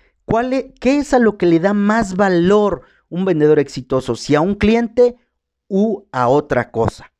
e, 0.40 0.74
¿Qué 0.80 0.98
es 0.98 1.12
a 1.12 1.18
lo 1.18 1.36
que 1.36 1.46
le 1.46 1.60
da 1.60 1.74
más 1.74 2.16
valor 2.16 2.82
un 3.08 3.24
vendedor 3.24 3.58
exitoso? 3.58 4.16
Si 4.16 4.34
a 4.34 4.40
un 4.40 4.54
cliente 4.54 5.16
u 5.68 6.04
a 6.12 6.28
otra 6.28 6.70
cosa. 6.70 7.12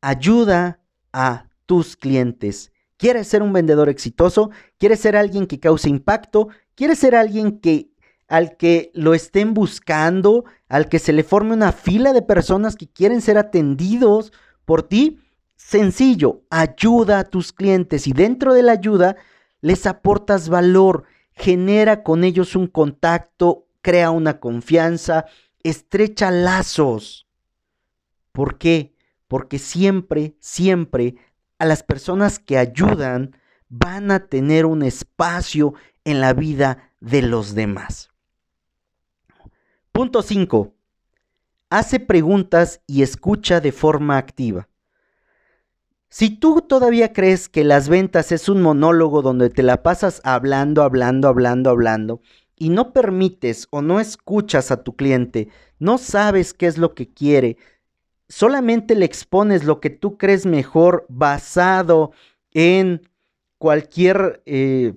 Ayuda 0.00 0.80
a 1.12 1.48
tus 1.66 1.96
clientes. 1.96 2.72
¿Quieres 2.96 3.28
ser 3.28 3.42
un 3.42 3.52
vendedor 3.52 3.88
exitoso? 3.88 4.50
¿Quieres 4.78 5.00
ser 5.00 5.16
alguien 5.16 5.46
que 5.46 5.60
cause 5.60 5.88
impacto? 5.88 6.48
¿Quieres 6.74 6.98
ser 6.98 7.14
alguien 7.14 7.60
que 7.60 7.90
al 8.28 8.56
que 8.56 8.90
lo 8.94 9.14
estén 9.14 9.54
buscando, 9.54 10.44
al 10.68 10.88
que 10.88 10.98
se 10.98 11.12
le 11.12 11.24
forme 11.24 11.54
una 11.54 11.72
fila 11.72 12.12
de 12.12 12.22
personas 12.22 12.76
que 12.76 12.88
quieren 12.88 13.20
ser 13.20 13.38
atendidos 13.38 14.32
por 14.64 14.82
ti? 14.82 15.20
Sencillo, 15.56 16.42
ayuda 16.50 17.20
a 17.20 17.24
tus 17.24 17.52
clientes 17.52 18.06
y 18.06 18.12
dentro 18.12 18.54
de 18.54 18.62
la 18.62 18.72
ayuda 18.72 19.16
les 19.60 19.86
aportas 19.86 20.48
valor, 20.48 21.04
genera 21.32 22.02
con 22.02 22.22
ellos 22.22 22.54
un 22.54 22.66
contacto, 22.66 23.66
crea 23.80 24.10
una 24.10 24.40
confianza, 24.40 25.24
estrecha 25.62 26.30
lazos. 26.30 27.26
¿Por 28.32 28.58
qué? 28.58 28.94
Porque 29.26 29.58
siempre, 29.58 30.36
siempre 30.38 31.16
a 31.58 31.64
las 31.64 31.82
personas 31.82 32.38
que 32.38 32.58
ayudan 32.58 33.36
van 33.68 34.10
a 34.10 34.26
tener 34.26 34.66
un 34.66 34.82
espacio 34.82 35.74
en 36.04 36.20
la 36.20 36.32
vida 36.34 36.92
de 37.00 37.22
los 37.22 37.54
demás. 37.54 38.10
Punto 39.94 40.22
5. 40.22 40.74
Hace 41.70 42.00
preguntas 42.00 42.80
y 42.88 43.04
escucha 43.04 43.60
de 43.60 43.70
forma 43.70 44.16
activa. 44.18 44.68
Si 46.08 46.30
tú 46.30 46.62
todavía 46.62 47.12
crees 47.12 47.48
que 47.48 47.62
las 47.62 47.88
ventas 47.88 48.32
es 48.32 48.48
un 48.48 48.60
monólogo 48.60 49.22
donde 49.22 49.50
te 49.50 49.62
la 49.62 49.84
pasas 49.84 50.20
hablando, 50.24 50.82
hablando, 50.82 51.28
hablando, 51.28 51.70
hablando, 51.70 52.22
y 52.56 52.70
no 52.70 52.92
permites 52.92 53.68
o 53.70 53.82
no 53.82 54.00
escuchas 54.00 54.72
a 54.72 54.82
tu 54.82 54.96
cliente, 54.96 55.46
no 55.78 55.98
sabes 55.98 56.54
qué 56.54 56.66
es 56.66 56.76
lo 56.76 56.96
que 56.96 57.14
quiere, 57.14 57.56
solamente 58.28 58.96
le 58.96 59.04
expones 59.04 59.62
lo 59.62 59.78
que 59.78 59.90
tú 59.90 60.18
crees 60.18 60.44
mejor 60.44 61.06
basado 61.08 62.10
en 62.50 63.08
cualquier 63.58 64.42
eh, 64.44 64.94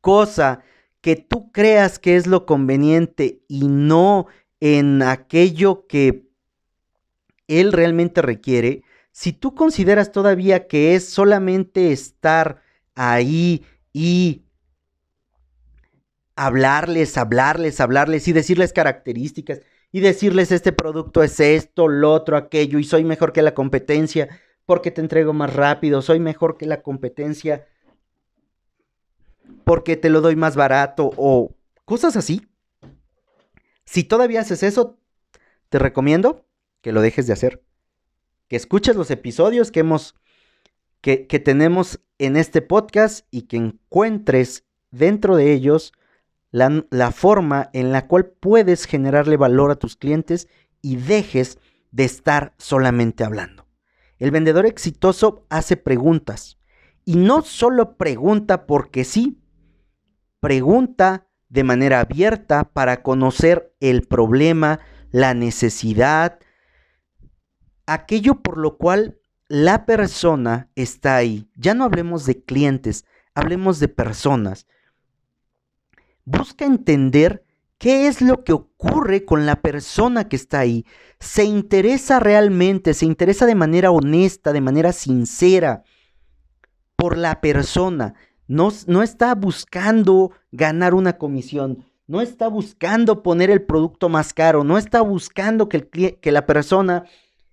cosa 0.00 0.62
que 1.08 1.16
tú 1.16 1.50
creas 1.52 1.98
que 1.98 2.16
es 2.16 2.26
lo 2.26 2.44
conveniente 2.44 3.40
y 3.48 3.66
no 3.66 4.26
en 4.60 5.00
aquello 5.00 5.86
que 5.86 6.28
él 7.46 7.72
realmente 7.72 8.20
requiere, 8.20 8.82
si 9.10 9.32
tú 9.32 9.54
consideras 9.54 10.12
todavía 10.12 10.66
que 10.66 10.94
es 10.94 11.08
solamente 11.08 11.92
estar 11.92 12.60
ahí 12.94 13.64
y 13.90 14.42
hablarles, 16.36 17.16
hablarles, 17.16 17.80
hablarles 17.80 18.28
y 18.28 18.34
decirles 18.34 18.74
características 18.74 19.62
y 19.90 20.00
decirles 20.00 20.52
este 20.52 20.72
producto 20.72 21.22
es 21.22 21.40
esto, 21.40 21.88
lo 21.88 22.12
otro, 22.12 22.36
aquello 22.36 22.78
y 22.78 22.84
soy 22.84 23.04
mejor 23.04 23.32
que 23.32 23.40
la 23.40 23.54
competencia 23.54 24.28
porque 24.66 24.90
te 24.90 25.00
entrego 25.00 25.32
más 25.32 25.54
rápido, 25.54 26.02
soy 26.02 26.20
mejor 26.20 26.58
que 26.58 26.66
la 26.66 26.82
competencia 26.82 27.66
porque 29.64 29.96
te 29.96 30.10
lo 30.10 30.20
doy 30.20 30.36
más 30.36 30.56
barato 30.56 31.10
o 31.16 31.54
cosas 31.84 32.16
así. 32.16 32.46
Si 33.84 34.04
todavía 34.04 34.40
haces 34.40 34.62
eso, 34.62 34.98
te 35.68 35.78
recomiendo 35.78 36.46
que 36.80 36.92
lo 36.92 37.00
dejes 37.00 37.26
de 37.26 37.32
hacer. 37.32 37.62
Que 38.48 38.56
escuches 38.56 38.96
los 38.96 39.10
episodios 39.10 39.70
que 39.70 39.80
hemos 39.80 40.14
que, 41.00 41.26
que 41.26 41.38
tenemos 41.38 42.00
en 42.18 42.36
este 42.36 42.62
podcast 42.62 43.26
y 43.30 43.42
que 43.42 43.56
encuentres 43.56 44.64
dentro 44.90 45.36
de 45.36 45.52
ellos 45.52 45.92
la, 46.50 47.12
forma 47.12 47.70
en 47.72 47.92
la 47.92 48.06
cual 48.06 48.26
puedes 48.26 48.86
generarle 48.86 49.36
valor 49.36 49.70
a 49.70 49.76
tus 49.76 49.96
clientes 49.96 50.48
y 50.80 50.96
dejes 50.96 51.58
de 51.90 52.04
estar 52.04 52.54
solamente 52.58 53.24
hablando. 53.24 53.66
El 54.18 54.30
vendedor 54.30 54.66
exitoso 54.66 55.46
hace 55.48 55.76
preguntas 55.76 56.57
y 57.08 57.16
no 57.16 57.40
solo 57.40 57.96
pregunta 57.96 58.66
porque 58.66 59.02
sí, 59.02 59.40
pregunta 60.40 61.26
de 61.48 61.64
manera 61.64 62.00
abierta 62.00 62.64
para 62.64 63.02
conocer 63.02 63.74
el 63.80 64.02
problema, 64.02 64.80
la 65.10 65.32
necesidad, 65.32 66.38
aquello 67.86 68.42
por 68.42 68.58
lo 68.58 68.76
cual 68.76 69.18
la 69.48 69.86
persona 69.86 70.70
está 70.74 71.16
ahí. 71.16 71.48
Ya 71.54 71.72
no 71.72 71.84
hablemos 71.84 72.26
de 72.26 72.44
clientes, 72.44 73.06
hablemos 73.32 73.80
de 73.80 73.88
personas 73.88 74.66
busca 76.26 76.66
entender 76.66 77.42
qué 77.78 78.06
es 78.06 78.20
lo 78.20 78.44
que 78.44 78.52
ocurre 78.52 79.24
con 79.24 79.46
la 79.46 79.62
persona 79.62 80.28
que 80.28 80.36
está 80.36 80.58
ahí. 80.58 80.84
Se 81.20 81.44
interesa 81.44 82.20
realmente, 82.20 82.92
se 82.92 83.06
interesa 83.06 83.46
de 83.46 83.54
manera 83.54 83.92
honesta, 83.92 84.52
de 84.52 84.60
manera 84.60 84.92
sincera 84.92 85.84
por 86.98 87.16
la 87.16 87.40
persona. 87.40 88.14
No, 88.48 88.70
no 88.88 89.02
está 89.04 89.34
buscando 89.36 90.32
ganar 90.50 90.94
una 90.94 91.16
comisión, 91.16 91.84
no 92.08 92.20
está 92.20 92.48
buscando 92.48 93.22
poner 93.22 93.50
el 93.50 93.62
producto 93.62 94.08
más 94.08 94.34
caro, 94.34 94.64
no 94.64 94.78
está 94.78 95.00
buscando 95.00 95.68
que, 95.68 96.18
que 96.20 96.32
la 96.32 96.44
persona 96.44 97.04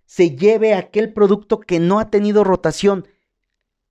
se 0.05 0.31
lleve 0.36 0.73
aquel 0.73 1.13
producto 1.13 1.60
que 1.60 1.79
no 1.79 1.99
ha 1.99 2.10
tenido 2.10 2.43
rotación. 2.43 3.08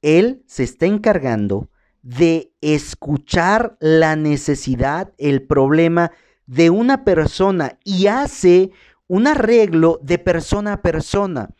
Él 0.02 0.42
se 0.46 0.64
está 0.64 0.86
encargando 0.86 1.68
de 2.02 2.52
escuchar 2.60 3.76
la 3.80 4.16
necesidad, 4.16 5.12
el 5.18 5.42
problema 5.42 6.10
de 6.46 6.70
una 6.70 7.04
persona 7.04 7.78
y 7.84 8.08
hace 8.08 8.72
un 9.06 9.28
arreglo 9.28 10.00
de 10.02 10.18
persona 10.18 10.74
a 10.74 10.82
persona, 10.82 11.50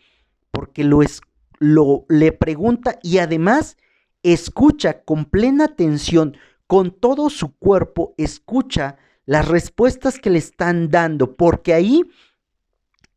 porque 0.51 0.83
lo, 0.83 1.03
es, 1.03 1.21
lo 1.59 2.07
le 2.09 2.33
pregunta 2.33 2.99
y 3.03 3.19
además 3.19 3.77
escucha 4.25 5.05
con 5.05 5.27
plena 5.27 5.67
atención, 5.67 6.37
con 6.67 6.91
todo 6.91 7.31
su 7.31 7.57
cuerpo, 7.57 8.15
escucha 8.19 8.97
las 9.27 9.47
respuestas 9.47 10.19
que 10.19 10.31
le 10.31 10.39
están 10.39 10.89
dando, 10.89 11.37
porque 11.37 11.73
ahí 11.75 12.03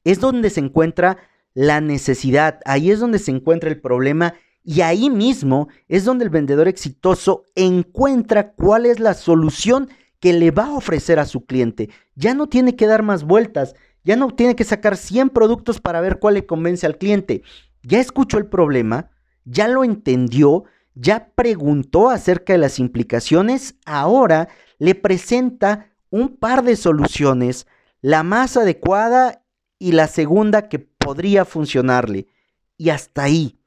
es 0.04 0.20
donde 0.20 0.50
se 0.50 0.60
encuentra 0.60 1.18
la 1.54 1.82
necesidad, 1.82 2.60
ahí 2.66 2.92
es 2.92 3.00
donde 3.00 3.20
se 3.20 3.32
encuentra 3.32 3.70
el 3.70 3.82
problema 3.82 4.36
y 4.64 4.82
ahí 4.82 5.10
mismo 5.10 5.70
es 5.88 6.04
donde 6.04 6.26
el 6.26 6.30
vendedor 6.30 6.68
exitoso 6.68 7.46
encuentra 7.56 8.52
cuál 8.52 8.86
es 8.86 9.00
la 9.00 9.14
solución 9.14 9.90
que 10.20 10.34
le 10.34 10.52
va 10.52 10.68
a 10.68 10.74
ofrecer 10.74 11.20
a 11.20 11.26
su 11.26 11.46
cliente. 11.46 11.90
Ya 12.16 12.34
no 12.34 12.48
tiene 12.48 12.76
que 12.76 12.86
dar 12.86 13.02
más 13.02 13.24
vueltas, 13.24 13.76
ya 14.04 14.16
no 14.16 14.30
tiene 14.32 14.56
que 14.56 14.66
sacar 14.66 14.98
100 14.98 15.30
productos 15.30 15.80
para 15.80 16.02
ver 16.02 16.20
cuál 16.20 16.34
le 16.34 16.46
convence 16.46 16.86
al 16.86 16.98
cliente. 16.98 17.44
Ya 17.82 18.00
escuchó 18.00 18.38
el 18.38 18.48
problema, 18.48 19.10
ya 19.46 19.68
lo 19.68 19.84
entendió, 19.84 20.66
ya 21.00 21.32
preguntó 21.36 22.10
acerca 22.10 22.54
de 22.54 22.60
las 22.60 22.80
implicaciones, 22.80 23.76
ahora 23.86 24.50
le 24.80 24.96
presenta 24.96 25.92
un 26.10 26.38
par 26.38 26.64
de 26.64 26.76
soluciones, 26.76 27.68
la 28.02 28.24
más 28.24 28.58
adecuada 28.58 29.44
y 29.80 29.92
la 29.92 30.08
segunda 30.08 30.70
que 30.70 30.80
podría 30.80 31.46
funcionarle. 31.46 32.28
Y 32.78 32.90
hasta 32.90 33.24
ahí 33.24 33.58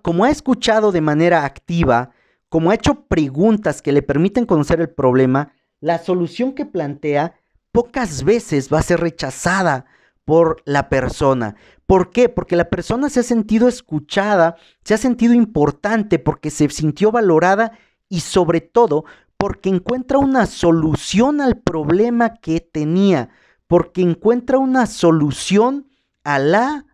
como 0.00 0.24
ha, 0.24 0.30
escuchado 0.30 0.92
de 0.92 1.00
manera 1.00 1.46
activa, 1.46 2.10
como 2.50 2.70
ha 2.70 2.74
hecho 2.74 3.06
preguntas 3.06 3.80
que 3.80 3.92
le 3.92 4.02
permiten 4.02 4.44
conocer 4.44 4.78
el 4.82 4.90
problema, 4.90 5.52
la 5.80 5.96
solución 5.98 6.52
que 6.52 6.66
plantea 6.66 7.40
pocas 7.72 8.24
veces 8.24 8.70
va 8.70 8.80
a 8.80 8.82
ser 8.82 9.00
rechazada 9.00 9.86
por 10.26 10.62
la 10.66 10.90
persona. 10.90 11.56
¿Por 11.86 12.10
qué? 12.10 12.28
Porque 12.28 12.56
la 12.56 12.70
persona 12.70 13.10
se 13.10 13.20
ha 13.20 13.22
sentido 13.22 13.68
escuchada, 13.68 14.56
se 14.84 14.94
ha 14.94 14.98
sentido 14.98 15.34
importante, 15.34 16.18
porque 16.18 16.50
se 16.50 16.68
sintió 16.70 17.10
valorada 17.12 17.72
y 18.08 18.20
sobre 18.20 18.60
todo 18.60 19.04
porque 19.36 19.68
encuentra 19.68 20.18
una 20.18 20.46
solución 20.46 21.40
al 21.40 21.58
problema 21.58 22.36
que 22.36 22.60
tenía, 22.60 23.28
porque 23.66 24.00
encuentra 24.00 24.58
una 24.58 24.86
solución 24.86 25.88
a 26.22 26.38
la, 26.38 26.86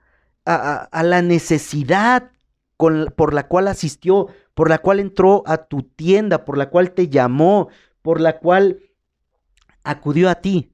a 0.45 1.03
la 1.05 1.23
necesidad 1.23 2.33
por 2.77 3.35
la 3.35 3.47
cual 3.47 3.69
asistió, 3.69 4.29
por 4.55 4.71
la 4.71 4.79
cual 4.79 5.01
entró 5.01 5.43
a 5.47 5.67
tu 5.67 5.83
tienda, 5.83 6.45
por 6.45 6.57
la 6.57 6.71
cual 6.71 6.93
te 6.93 7.09
llamó, 7.09 7.69
por 8.03 8.21
la 8.21 8.39
cual 8.39 8.81
acudió 9.85 10.31
a 10.31 10.37
ti. 10.37 10.73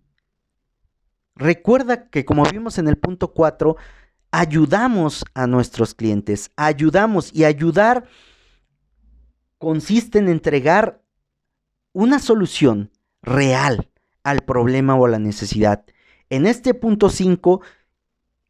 Recuerda 1.35 2.09
que 2.09 2.25
como 2.25 2.45
vimos 2.45 2.79
en 2.79 2.89
el 2.89 2.97
punto 2.97 3.35
4, 3.35 3.77
ayudamos 4.37 5.25
a 5.33 5.47
nuestros 5.47 5.95
clientes, 5.95 6.51
ayudamos 6.57 7.31
y 7.33 7.45
ayudar 7.45 8.07
consiste 9.57 10.19
en 10.19 10.29
entregar 10.29 11.03
una 11.95 12.19
solución 12.19 12.91
real 13.23 13.89
al 14.25 14.43
problema 14.43 14.95
o 14.95 15.07
a 15.07 15.09
la 15.09 15.19
necesidad. 15.19 15.87
En 16.29 16.45
este 16.45 16.75
punto 16.75 17.09
5 17.09 17.63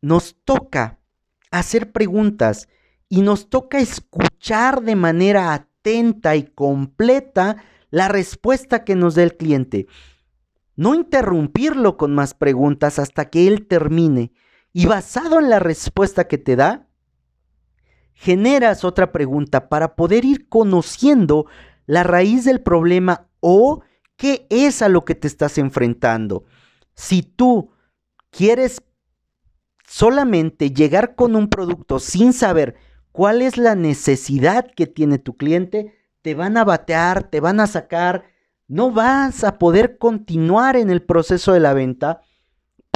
nos 0.03 0.35
toca 0.45 0.99
hacer 1.53 1.93
preguntas 1.93 2.69
y 3.09 3.23
nos 3.23 3.49
toca 3.49 3.79
escuchar 3.79 4.83
de 4.83 4.97
manera 4.97 5.55
atenta 5.55 6.35
y 6.35 6.47
completa 6.47 7.63
la 7.91 8.09
respuesta 8.09 8.83
que 8.83 8.97
nos 8.97 9.15
dé 9.15 9.23
el 9.23 9.37
cliente. 9.37 9.87
No 10.75 10.97
interrumpirlo 10.97 11.97
con 11.97 12.13
más 12.13 12.35
preguntas 12.35 12.99
hasta 12.99 13.31
que 13.31 13.47
él 13.47 13.69
termine 13.69 14.33
y 14.77 14.85
basado 14.85 15.39
en 15.39 15.49
la 15.49 15.59
respuesta 15.59 16.29
que 16.29 16.37
te 16.37 16.55
da, 16.55 16.87
generas 18.13 18.85
otra 18.85 19.11
pregunta 19.11 19.71
para 19.71 19.97
poder 19.97 20.27
ir 20.27 20.51
conociendo 20.51 21.47
la 21.87 22.03
raíz 22.03 22.45
del 22.45 22.61
problema 22.61 23.27
o 23.41 23.81
qué 24.17 24.47
es 24.51 24.83
a 24.83 24.91
lo 24.91 25.07
que 25.07 25.15
te 25.15 25.29
estás 25.29 25.57
enfrentando. 25.57 26.45
Si 26.95 27.23
tú 27.23 27.71
quieres 28.29 28.83
solamente 29.89 30.71
llegar 30.71 31.15
con 31.15 31.37
un 31.37 31.49
producto 31.49 31.99
sin 31.99 32.35
saber 32.35 32.75
cuál 33.13 33.41
es 33.41 33.57
la 33.57 33.77
necesidad 33.77 34.71
que 34.77 34.87
tiene 34.87 35.19
tu 35.19 35.39
cliente, 35.39 35.95
te 36.21 36.35
van 36.35 36.59
a 36.59 36.65
batear, 36.65 37.31
te 37.31 37.41
van 37.41 37.61
a 37.61 37.67
sacar, 37.67 38.25
no 38.69 38.91
vas 38.91 39.43
a 39.43 39.57
poder 39.57 39.97
continuar 39.97 40.77
en 40.77 40.91
el 40.91 41.01
proceso 41.01 41.55
de 41.55 41.61
la 41.61 41.73
venta 41.73 42.21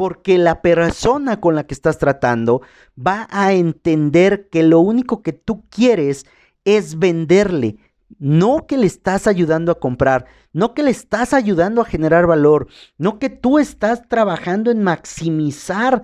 porque 0.01 0.39
la 0.39 0.63
persona 0.63 1.43
con 1.43 1.55
la 1.55 1.65
que 1.65 1.75
estás 1.75 1.99
tratando 1.99 2.63
va 2.97 3.29
a 3.31 3.53
entender 3.53 4.49
que 4.49 4.63
lo 4.63 4.81
único 4.81 5.23
que 5.23 5.35
tú 5.35 5.69
quieres 5.69 6.25
es 6.65 6.99
venderle, 6.99 7.77
no 8.19 8.67
que 8.67 8.79
le 8.79 8.87
estás 8.87 9.27
ayudando 9.27 9.71
a 9.71 9.79
comprar, 9.79 10.25
no 10.55 10.73
que 10.73 10.83
le 10.83 10.91
estás 10.91 11.35
ayudando 11.35 11.83
a 11.83 11.85
generar 11.85 12.27
valor, 12.27 12.69
no 12.97 13.19
que 13.19 13.29
tú 13.29 13.59
estás 13.59 14.09
trabajando 14.09 14.71
en 14.71 14.83
maximizar 14.83 16.03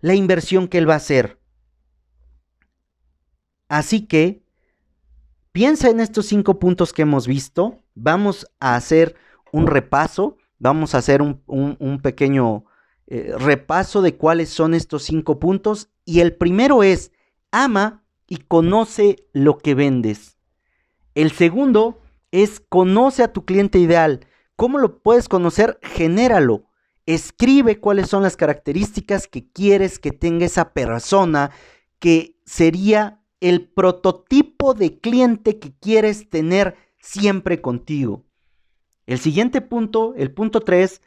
la 0.00 0.14
inversión 0.14 0.66
que 0.66 0.78
él 0.78 0.90
va 0.90 0.94
a 0.94 0.96
hacer. 0.96 1.38
Así 3.68 4.08
que 4.08 4.42
piensa 5.52 5.88
en 5.88 6.00
estos 6.00 6.26
cinco 6.26 6.58
puntos 6.58 6.92
que 6.92 7.02
hemos 7.02 7.28
visto. 7.28 7.78
Vamos 7.94 8.44
a 8.58 8.74
hacer 8.74 9.14
un 9.52 9.68
repaso, 9.68 10.36
vamos 10.58 10.96
a 10.96 10.98
hacer 10.98 11.22
un, 11.22 12.00
pequeño 12.02 12.64
eh, 13.06 13.34
repaso 13.38 14.02
de 14.02 14.16
cuáles 14.16 14.48
son 14.48 14.74
estos 14.74 15.02
cinco 15.04 15.38
puntos. 15.38 15.90
Y 16.04 16.20
el 16.20 16.34
primero 16.34 16.82
es, 16.82 17.12
ama 17.50 18.04
y 18.26 18.38
conoce 18.38 19.28
lo 19.32 19.58
que 19.58 19.74
vendes. 19.74 20.38
El 21.14 21.32
segundo 21.32 22.00
es, 22.30 22.60
conoce 22.60 23.22
a 23.22 23.32
tu 23.32 23.44
cliente 23.44 23.78
ideal. 23.78 24.26
¿Cómo 24.56 24.78
lo 24.78 25.02
puedes 25.02 25.28
conocer? 25.28 25.78
Genéralo. 25.82 26.64
Escribe 27.04 27.80
cuáles 27.80 28.08
son 28.08 28.22
las 28.22 28.36
características 28.36 29.26
que 29.26 29.50
quieres 29.50 29.98
que 29.98 30.12
tenga 30.12 30.46
esa 30.46 30.72
persona 30.72 31.50
que 31.98 32.38
sería 32.46 33.20
el 33.40 33.68
prototipo 33.68 34.72
de 34.72 35.00
cliente 35.00 35.58
que 35.58 35.72
quieres 35.72 36.30
tener 36.30 36.76
siempre 37.00 37.60
contigo. 37.60 38.24
El 39.06 39.18
siguiente 39.18 39.60
punto, 39.60 40.14
el 40.16 40.32
punto 40.32 40.60
3, 40.60 41.02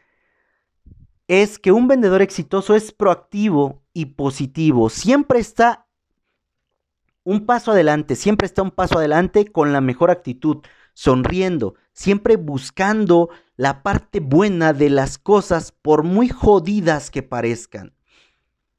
es 1.28 1.60
que 1.60 1.72
un 1.72 1.88
vendedor 1.88 2.22
exitoso 2.22 2.76
es 2.76 2.92
proactivo 2.92 3.82
y 3.94 4.06
positivo. 4.06 4.90
Siempre 4.90 5.40
está 5.40 5.88
un 7.24 7.46
paso 7.46 7.72
adelante, 7.72 8.16
siempre 8.16 8.46
está 8.46 8.62
un 8.62 8.72
paso 8.72 9.00
adelante 9.00 9.48
con 9.52 9.74
la 9.74 9.82
mejor 9.82 10.12
actitud, 10.12 10.58
sonriendo, 10.94 11.74
siempre 11.92 12.36
buscando 12.36 13.30
la 13.58 13.82
parte 13.82 14.20
buena 14.20 14.74
de 14.74 14.90
las 14.90 15.18
cosas 15.18 15.72
por 15.72 16.04
muy 16.04 16.30
jodidas 16.30 17.10
que 17.10 17.24
parezcan. 17.24 17.94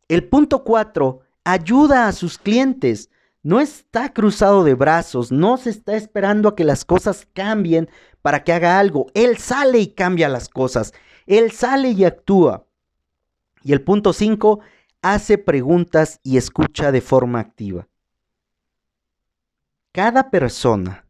El 0.08 0.28
punto 0.28 0.62
4, 0.62 1.20
ayuda 1.44 2.06
a 2.06 2.12
sus 2.12 2.38
clientes. 2.38 3.10
No 3.42 3.60
está 3.60 4.12
cruzado 4.12 4.64
de 4.64 4.74
brazos, 4.74 5.30
no 5.32 5.56
se 5.56 5.70
está 5.70 5.96
esperando 5.96 6.48
a 6.48 6.56
que 6.56 6.64
las 6.64 6.84
cosas 6.84 7.28
cambien 7.32 7.88
para 8.22 8.44
que 8.44 8.52
haga 8.52 8.78
algo. 8.78 9.06
Él 9.14 9.38
sale 9.38 9.78
y 9.78 9.88
cambia 9.88 10.28
las 10.28 10.48
cosas. 10.48 10.92
Él 11.26 11.50
sale 11.52 11.90
y 11.90 12.04
actúa. 12.04 12.66
Y 13.62 13.72
el 13.72 13.82
punto 13.82 14.12
5, 14.12 14.60
hace 15.02 15.38
preguntas 15.38 16.20
y 16.22 16.36
escucha 16.36 16.92
de 16.92 17.00
forma 17.00 17.40
activa. 17.40 17.88
Cada 19.92 20.30
persona 20.30 21.06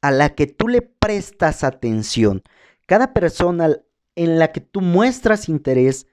a 0.00 0.10
la 0.10 0.34
que 0.34 0.46
tú 0.46 0.68
le 0.68 0.82
prestas 0.82 1.64
atención, 1.64 2.42
cada 2.86 3.12
persona 3.12 3.76
en 4.14 4.38
la 4.38 4.52
que 4.52 4.60
tú 4.60 4.80
muestras 4.80 5.48
interés, 5.48 6.06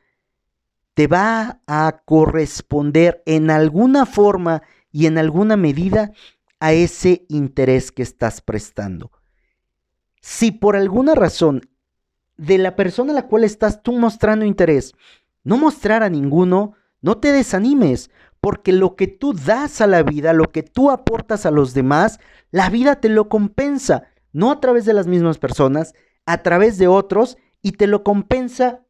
te 0.94 1.08
va 1.08 1.62
a 1.68 2.02
corresponder 2.06 3.22
en 3.26 3.52
alguna 3.52 4.06
forma 4.06 4.64
y 4.92 5.06
en 5.06 5.18
alguna 5.18 5.56
medida 5.56 6.12
a 6.60 6.74
ese 6.74 7.26
interés 7.30 7.92
que 7.92 8.02
estás 8.02 8.42
prestando. 8.42 9.12
Si 10.22 10.52
por 10.52 10.76
alguna 10.76 11.14
razón 11.14 11.62
de 12.38 12.58
la 12.58 12.76
persona 12.76 13.12
a 13.12 13.15
la 13.15 13.28
cual 13.28 13.43
estás 13.43 13.82
tú 13.84 13.93
mostrando 13.93 14.45
interés, 14.45 14.93
no 15.43 15.58
mostrar 15.58 16.04
a 16.04 16.10
ninguno, 16.10 16.73
no 17.02 17.17
te 17.17 17.32
desanimes, 17.32 18.10
porque 18.39 18.71
lo 18.71 18.95
que 18.95 19.08
tú 19.08 19.34
das 19.34 19.82
a 19.82 19.88
la 19.88 20.04
vida, 20.04 20.34
lo 20.34 20.52
que 20.52 20.63
tú 20.63 20.91
aportas 20.91 21.45
a 21.45 21.52
los 21.52 21.73
demás, 21.73 22.19
la 22.52 22.69
vida 22.69 23.00
te 23.00 23.10
lo 23.10 23.30
compensa, 23.30 24.04
no 24.32 24.52
a 24.52 24.60
través 24.60 24.86
de 24.86 24.93
las 24.93 25.08
mismas 25.08 25.38
personas, 25.39 25.93
a 26.26 26.43
través 26.43 26.78
de 26.78 26.88
otros, 26.88 27.38
y 27.62 27.73
te 27.73 27.88
lo 27.88 28.04
compensa 28.04 28.84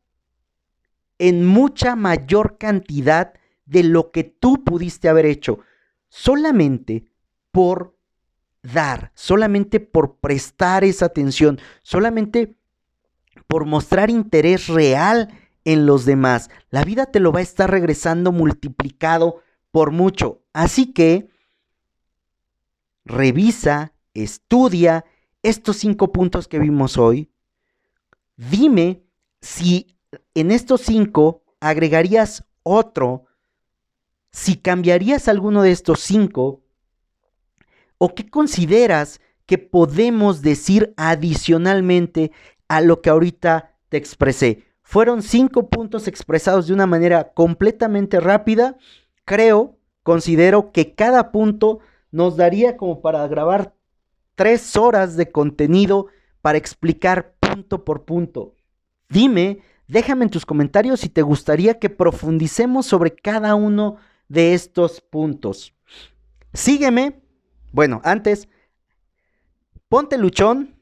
en 1.17 1.45
mucha 1.45 1.95
mayor 1.95 2.57
cantidad 2.57 3.33
de 3.65 3.83
lo 3.83 4.11
que 4.11 4.23
tú 4.23 4.63
pudiste 4.63 5.09
haber 5.09 5.25
hecho. 5.25 5.59
Solamente 6.09 7.05
por 7.51 7.97
dar, 8.61 9.11
solamente 9.15 9.79
por 9.79 10.17
prestar 10.17 10.83
esa 10.83 11.05
atención, 11.05 11.59
solamente 11.83 12.56
por 13.47 13.65
mostrar 13.65 14.09
interés 14.09 14.67
real 14.67 15.29
en 15.65 15.85
los 15.85 16.05
demás. 16.05 16.49
La 16.69 16.83
vida 16.83 17.07
te 17.07 17.19
lo 17.19 17.31
va 17.31 17.39
a 17.39 17.43
estar 17.43 17.69
regresando 17.69 18.31
multiplicado 18.31 19.41
por 19.71 19.91
mucho. 19.91 20.41
Así 20.53 20.93
que 20.93 21.29
revisa, 23.05 23.93
estudia 24.13 25.05
estos 25.43 25.77
cinco 25.77 26.11
puntos 26.11 26.47
que 26.47 26.59
vimos 26.59 26.97
hoy. 26.97 27.31
Dime 28.35 29.03
si 29.41 29.97
en 30.33 30.51
estos 30.51 30.81
cinco 30.81 31.43
agregarías 31.59 32.43
otro 32.63 33.25
si 34.31 34.57
cambiarías 34.57 35.27
alguno 35.27 35.63
de 35.63 35.71
estos 35.71 36.01
cinco 36.01 36.61
o 37.97 38.13
qué 38.13 38.29
consideras 38.29 39.19
que 39.45 39.57
podemos 39.57 40.41
decir 40.41 40.93
adicionalmente 40.97 42.31
a 42.67 42.81
lo 42.81 43.01
que 43.01 43.09
ahorita 43.09 43.73
te 43.89 43.97
expresé. 43.97 44.65
Fueron 44.81 45.21
cinco 45.21 45.69
puntos 45.69 46.07
expresados 46.07 46.67
de 46.67 46.73
una 46.73 46.85
manera 46.85 47.33
completamente 47.33 48.19
rápida. 48.19 48.77
Creo, 49.25 49.77
considero 50.03 50.71
que 50.71 50.95
cada 50.95 51.31
punto 51.31 51.79
nos 52.11 52.37
daría 52.37 52.77
como 52.77 53.01
para 53.01 53.27
grabar 53.27 53.73
tres 54.35 54.77
horas 54.77 55.17
de 55.17 55.31
contenido 55.31 56.07
para 56.41 56.57
explicar 56.57 57.35
punto 57.39 57.83
por 57.83 58.05
punto. 58.05 58.55
Dime, 59.09 59.59
déjame 59.87 60.25
en 60.25 60.31
tus 60.31 60.45
comentarios 60.45 61.01
si 61.01 61.09
te 61.09 61.21
gustaría 61.21 61.79
que 61.79 61.89
profundicemos 61.89 62.85
sobre 62.85 63.15
cada 63.15 63.55
uno 63.55 63.97
de 64.29 64.53
estos 64.53 65.01
puntos. 65.01 65.73
Sígueme. 66.53 67.21
Bueno, 67.71 67.99
antes, 68.03 68.47
ponte 69.89 70.17
luchón. 70.17 70.76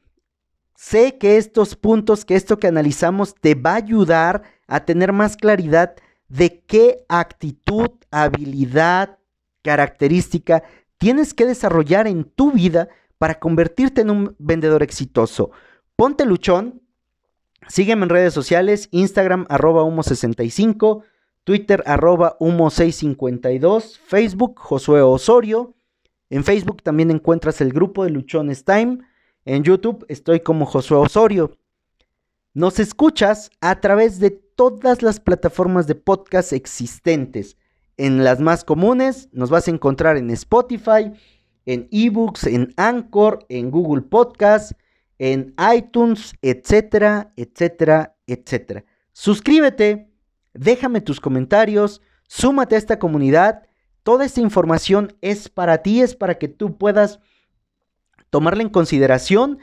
Sé 0.76 1.18
que 1.18 1.36
estos 1.36 1.74
puntos, 1.76 2.24
que 2.24 2.36
esto 2.36 2.58
que 2.58 2.66
analizamos, 2.66 3.34
te 3.34 3.54
va 3.54 3.72
a 3.72 3.76
ayudar 3.76 4.42
a 4.66 4.84
tener 4.84 5.12
más 5.12 5.36
claridad 5.36 5.96
de 6.28 6.60
qué 6.60 7.04
actitud, 7.08 7.90
habilidad, 8.10 9.18
característica 9.62 10.62
tienes 10.98 11.34
que 11.34 11.46
desarrollar 11.46 12.06
en 12.06 12.24
tu 12.24 12.52
vida 12.52 12.88
para 13.18 13.38
convertirte 13.38 14.02
en 14.02 14.10
un 14.10 14.36
vendedor 14.38 14.82
exitoso. 14.82 15.50
Ponte 15.96 16.24
luchón. 16.26 16.82
Sígueme 17.68 18.04
en 18.04 18.10
redes 18.10 18.32
sociales, 18.32 18.88
Instagram 18.92 19.46
arroba 19.48 19.82
humo65, 19.82 21.02
Twitter 21.42 21.82
arroba 21.86 22.38
humo652, 22.38 23.98
Facebook 23.98 24.58
Josué 24.58 25.02
Osorio. 25.02 25.74
En 26.30 26.44
Facebook 26.44 26.82
también 26.82 27.10
encuentras 27.10 27.60
el 27.60 27.72
grupo 27.72 28.04
de 28.04 28.10
Luchones 28.10 28.64
Time. 28.64 28.98
En 29.46 29.62
YouTube 29.62 30.04
estoy 30.08 30.40
como 30.40 30.66
Josué 30.66 30.96
Osorio. 30.96 31.56
Nos 32.52 32.80
escuchas 32.80 33.50
a 33.60 33.80
través 33.80 34.18
de 34.18 34.30
todas 34.30 35.02
las 35.02 35.20
plataformas 35.20 35.86
de 35.86 35.94
podcast 35.94 36.52
existentes. 36.52 37.56
En 37.96 38.24
las 38.24 38.40
más 38.40 38.64
comunes 38.64 39.28
nos 39.30 39.48
vas 39.48 39.68
a 39.68 39.70
encontrar 39.70 40.16
en 40.16 40.30
Spotify, 40.30 41.12
en 41.64 41.88
eBooks, 41.92 42.48
en 42.48 42.74
Anchor, 42.76 43.46
en 43.48 43.70
Google 43.70 44.02
Podcast, 44.02 44.72
en 45.18 45.54
iTunes, 45.74 46.34
etcétera, 46.42 47.32
etcétera, 47.36 48.16
etcétera. 48.26 48.84
Suscríbete 49.12 50.10
déjame 50.54 51.00
tus 51.00 51.20
comentarios, 51.20 52.02
súmate 52.26 52.74
a 52.74 52.78
esta 52.78 52.98
comunidad. 52.98 53.62
Toda 54.02 54.24
esta 54.24 54.40
información 54.40 55.16
es 55.20 55.48
para 55.48 55.82
ti, 55.82 56.00
es 56.00 56.16
para 56.16 56.36
que 56.36 56.48
tú 56.48 56.76
puedas 56.76 57.20
tomarla 58.36 58.62
en 58.62 58.68
consideración, 58.68 59.60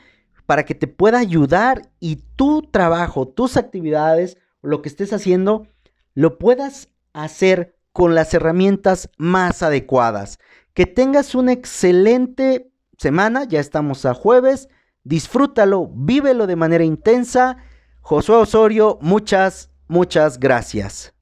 para 0.48 0.66
que 0.66 0.74
te 0.74 0.88
pueda 0.88 1.20
ayudar 1.20 1.92
y 2.00 2.24
tu 2.36 2.64
trabajo, 2.64 3.28
tus 3.28 3.56
actividades, 3.56 4.40
lo 4.64 4.82
que 4.82 4.90
estés 4.90 5.14
haciendo, 5.14 5.68
lo 6.16 6.40
puedas 6.40 6.90
hacer 7.14 7.78
con 7.92 8.16
las 8.16 8.34
herramientas 8.34 9.12
más 9.20 9.62
adecuadas. 9.62 10.40
Que 10.74 10.88
tengas 10.88 11.36
una 11.36 11.52
excelente 11.52 12.72
semana, 12.98 13.44
ya 13.44 13.60
estamos 13.60 14.08
a 14.08 14.16
jueves, 14.16 14.70
disfrútalo, 15.04 15.92
vívelo 15.94 16.48
de 16.48 16.56
manera 16.56 16.84
intensa. 16.84 17.58
Josué 18.02 18.38
Osorio, 18.38 18.98
muchas 19.02 19.70
Muchas 19.94 20.40
gracias. 20.40 21.13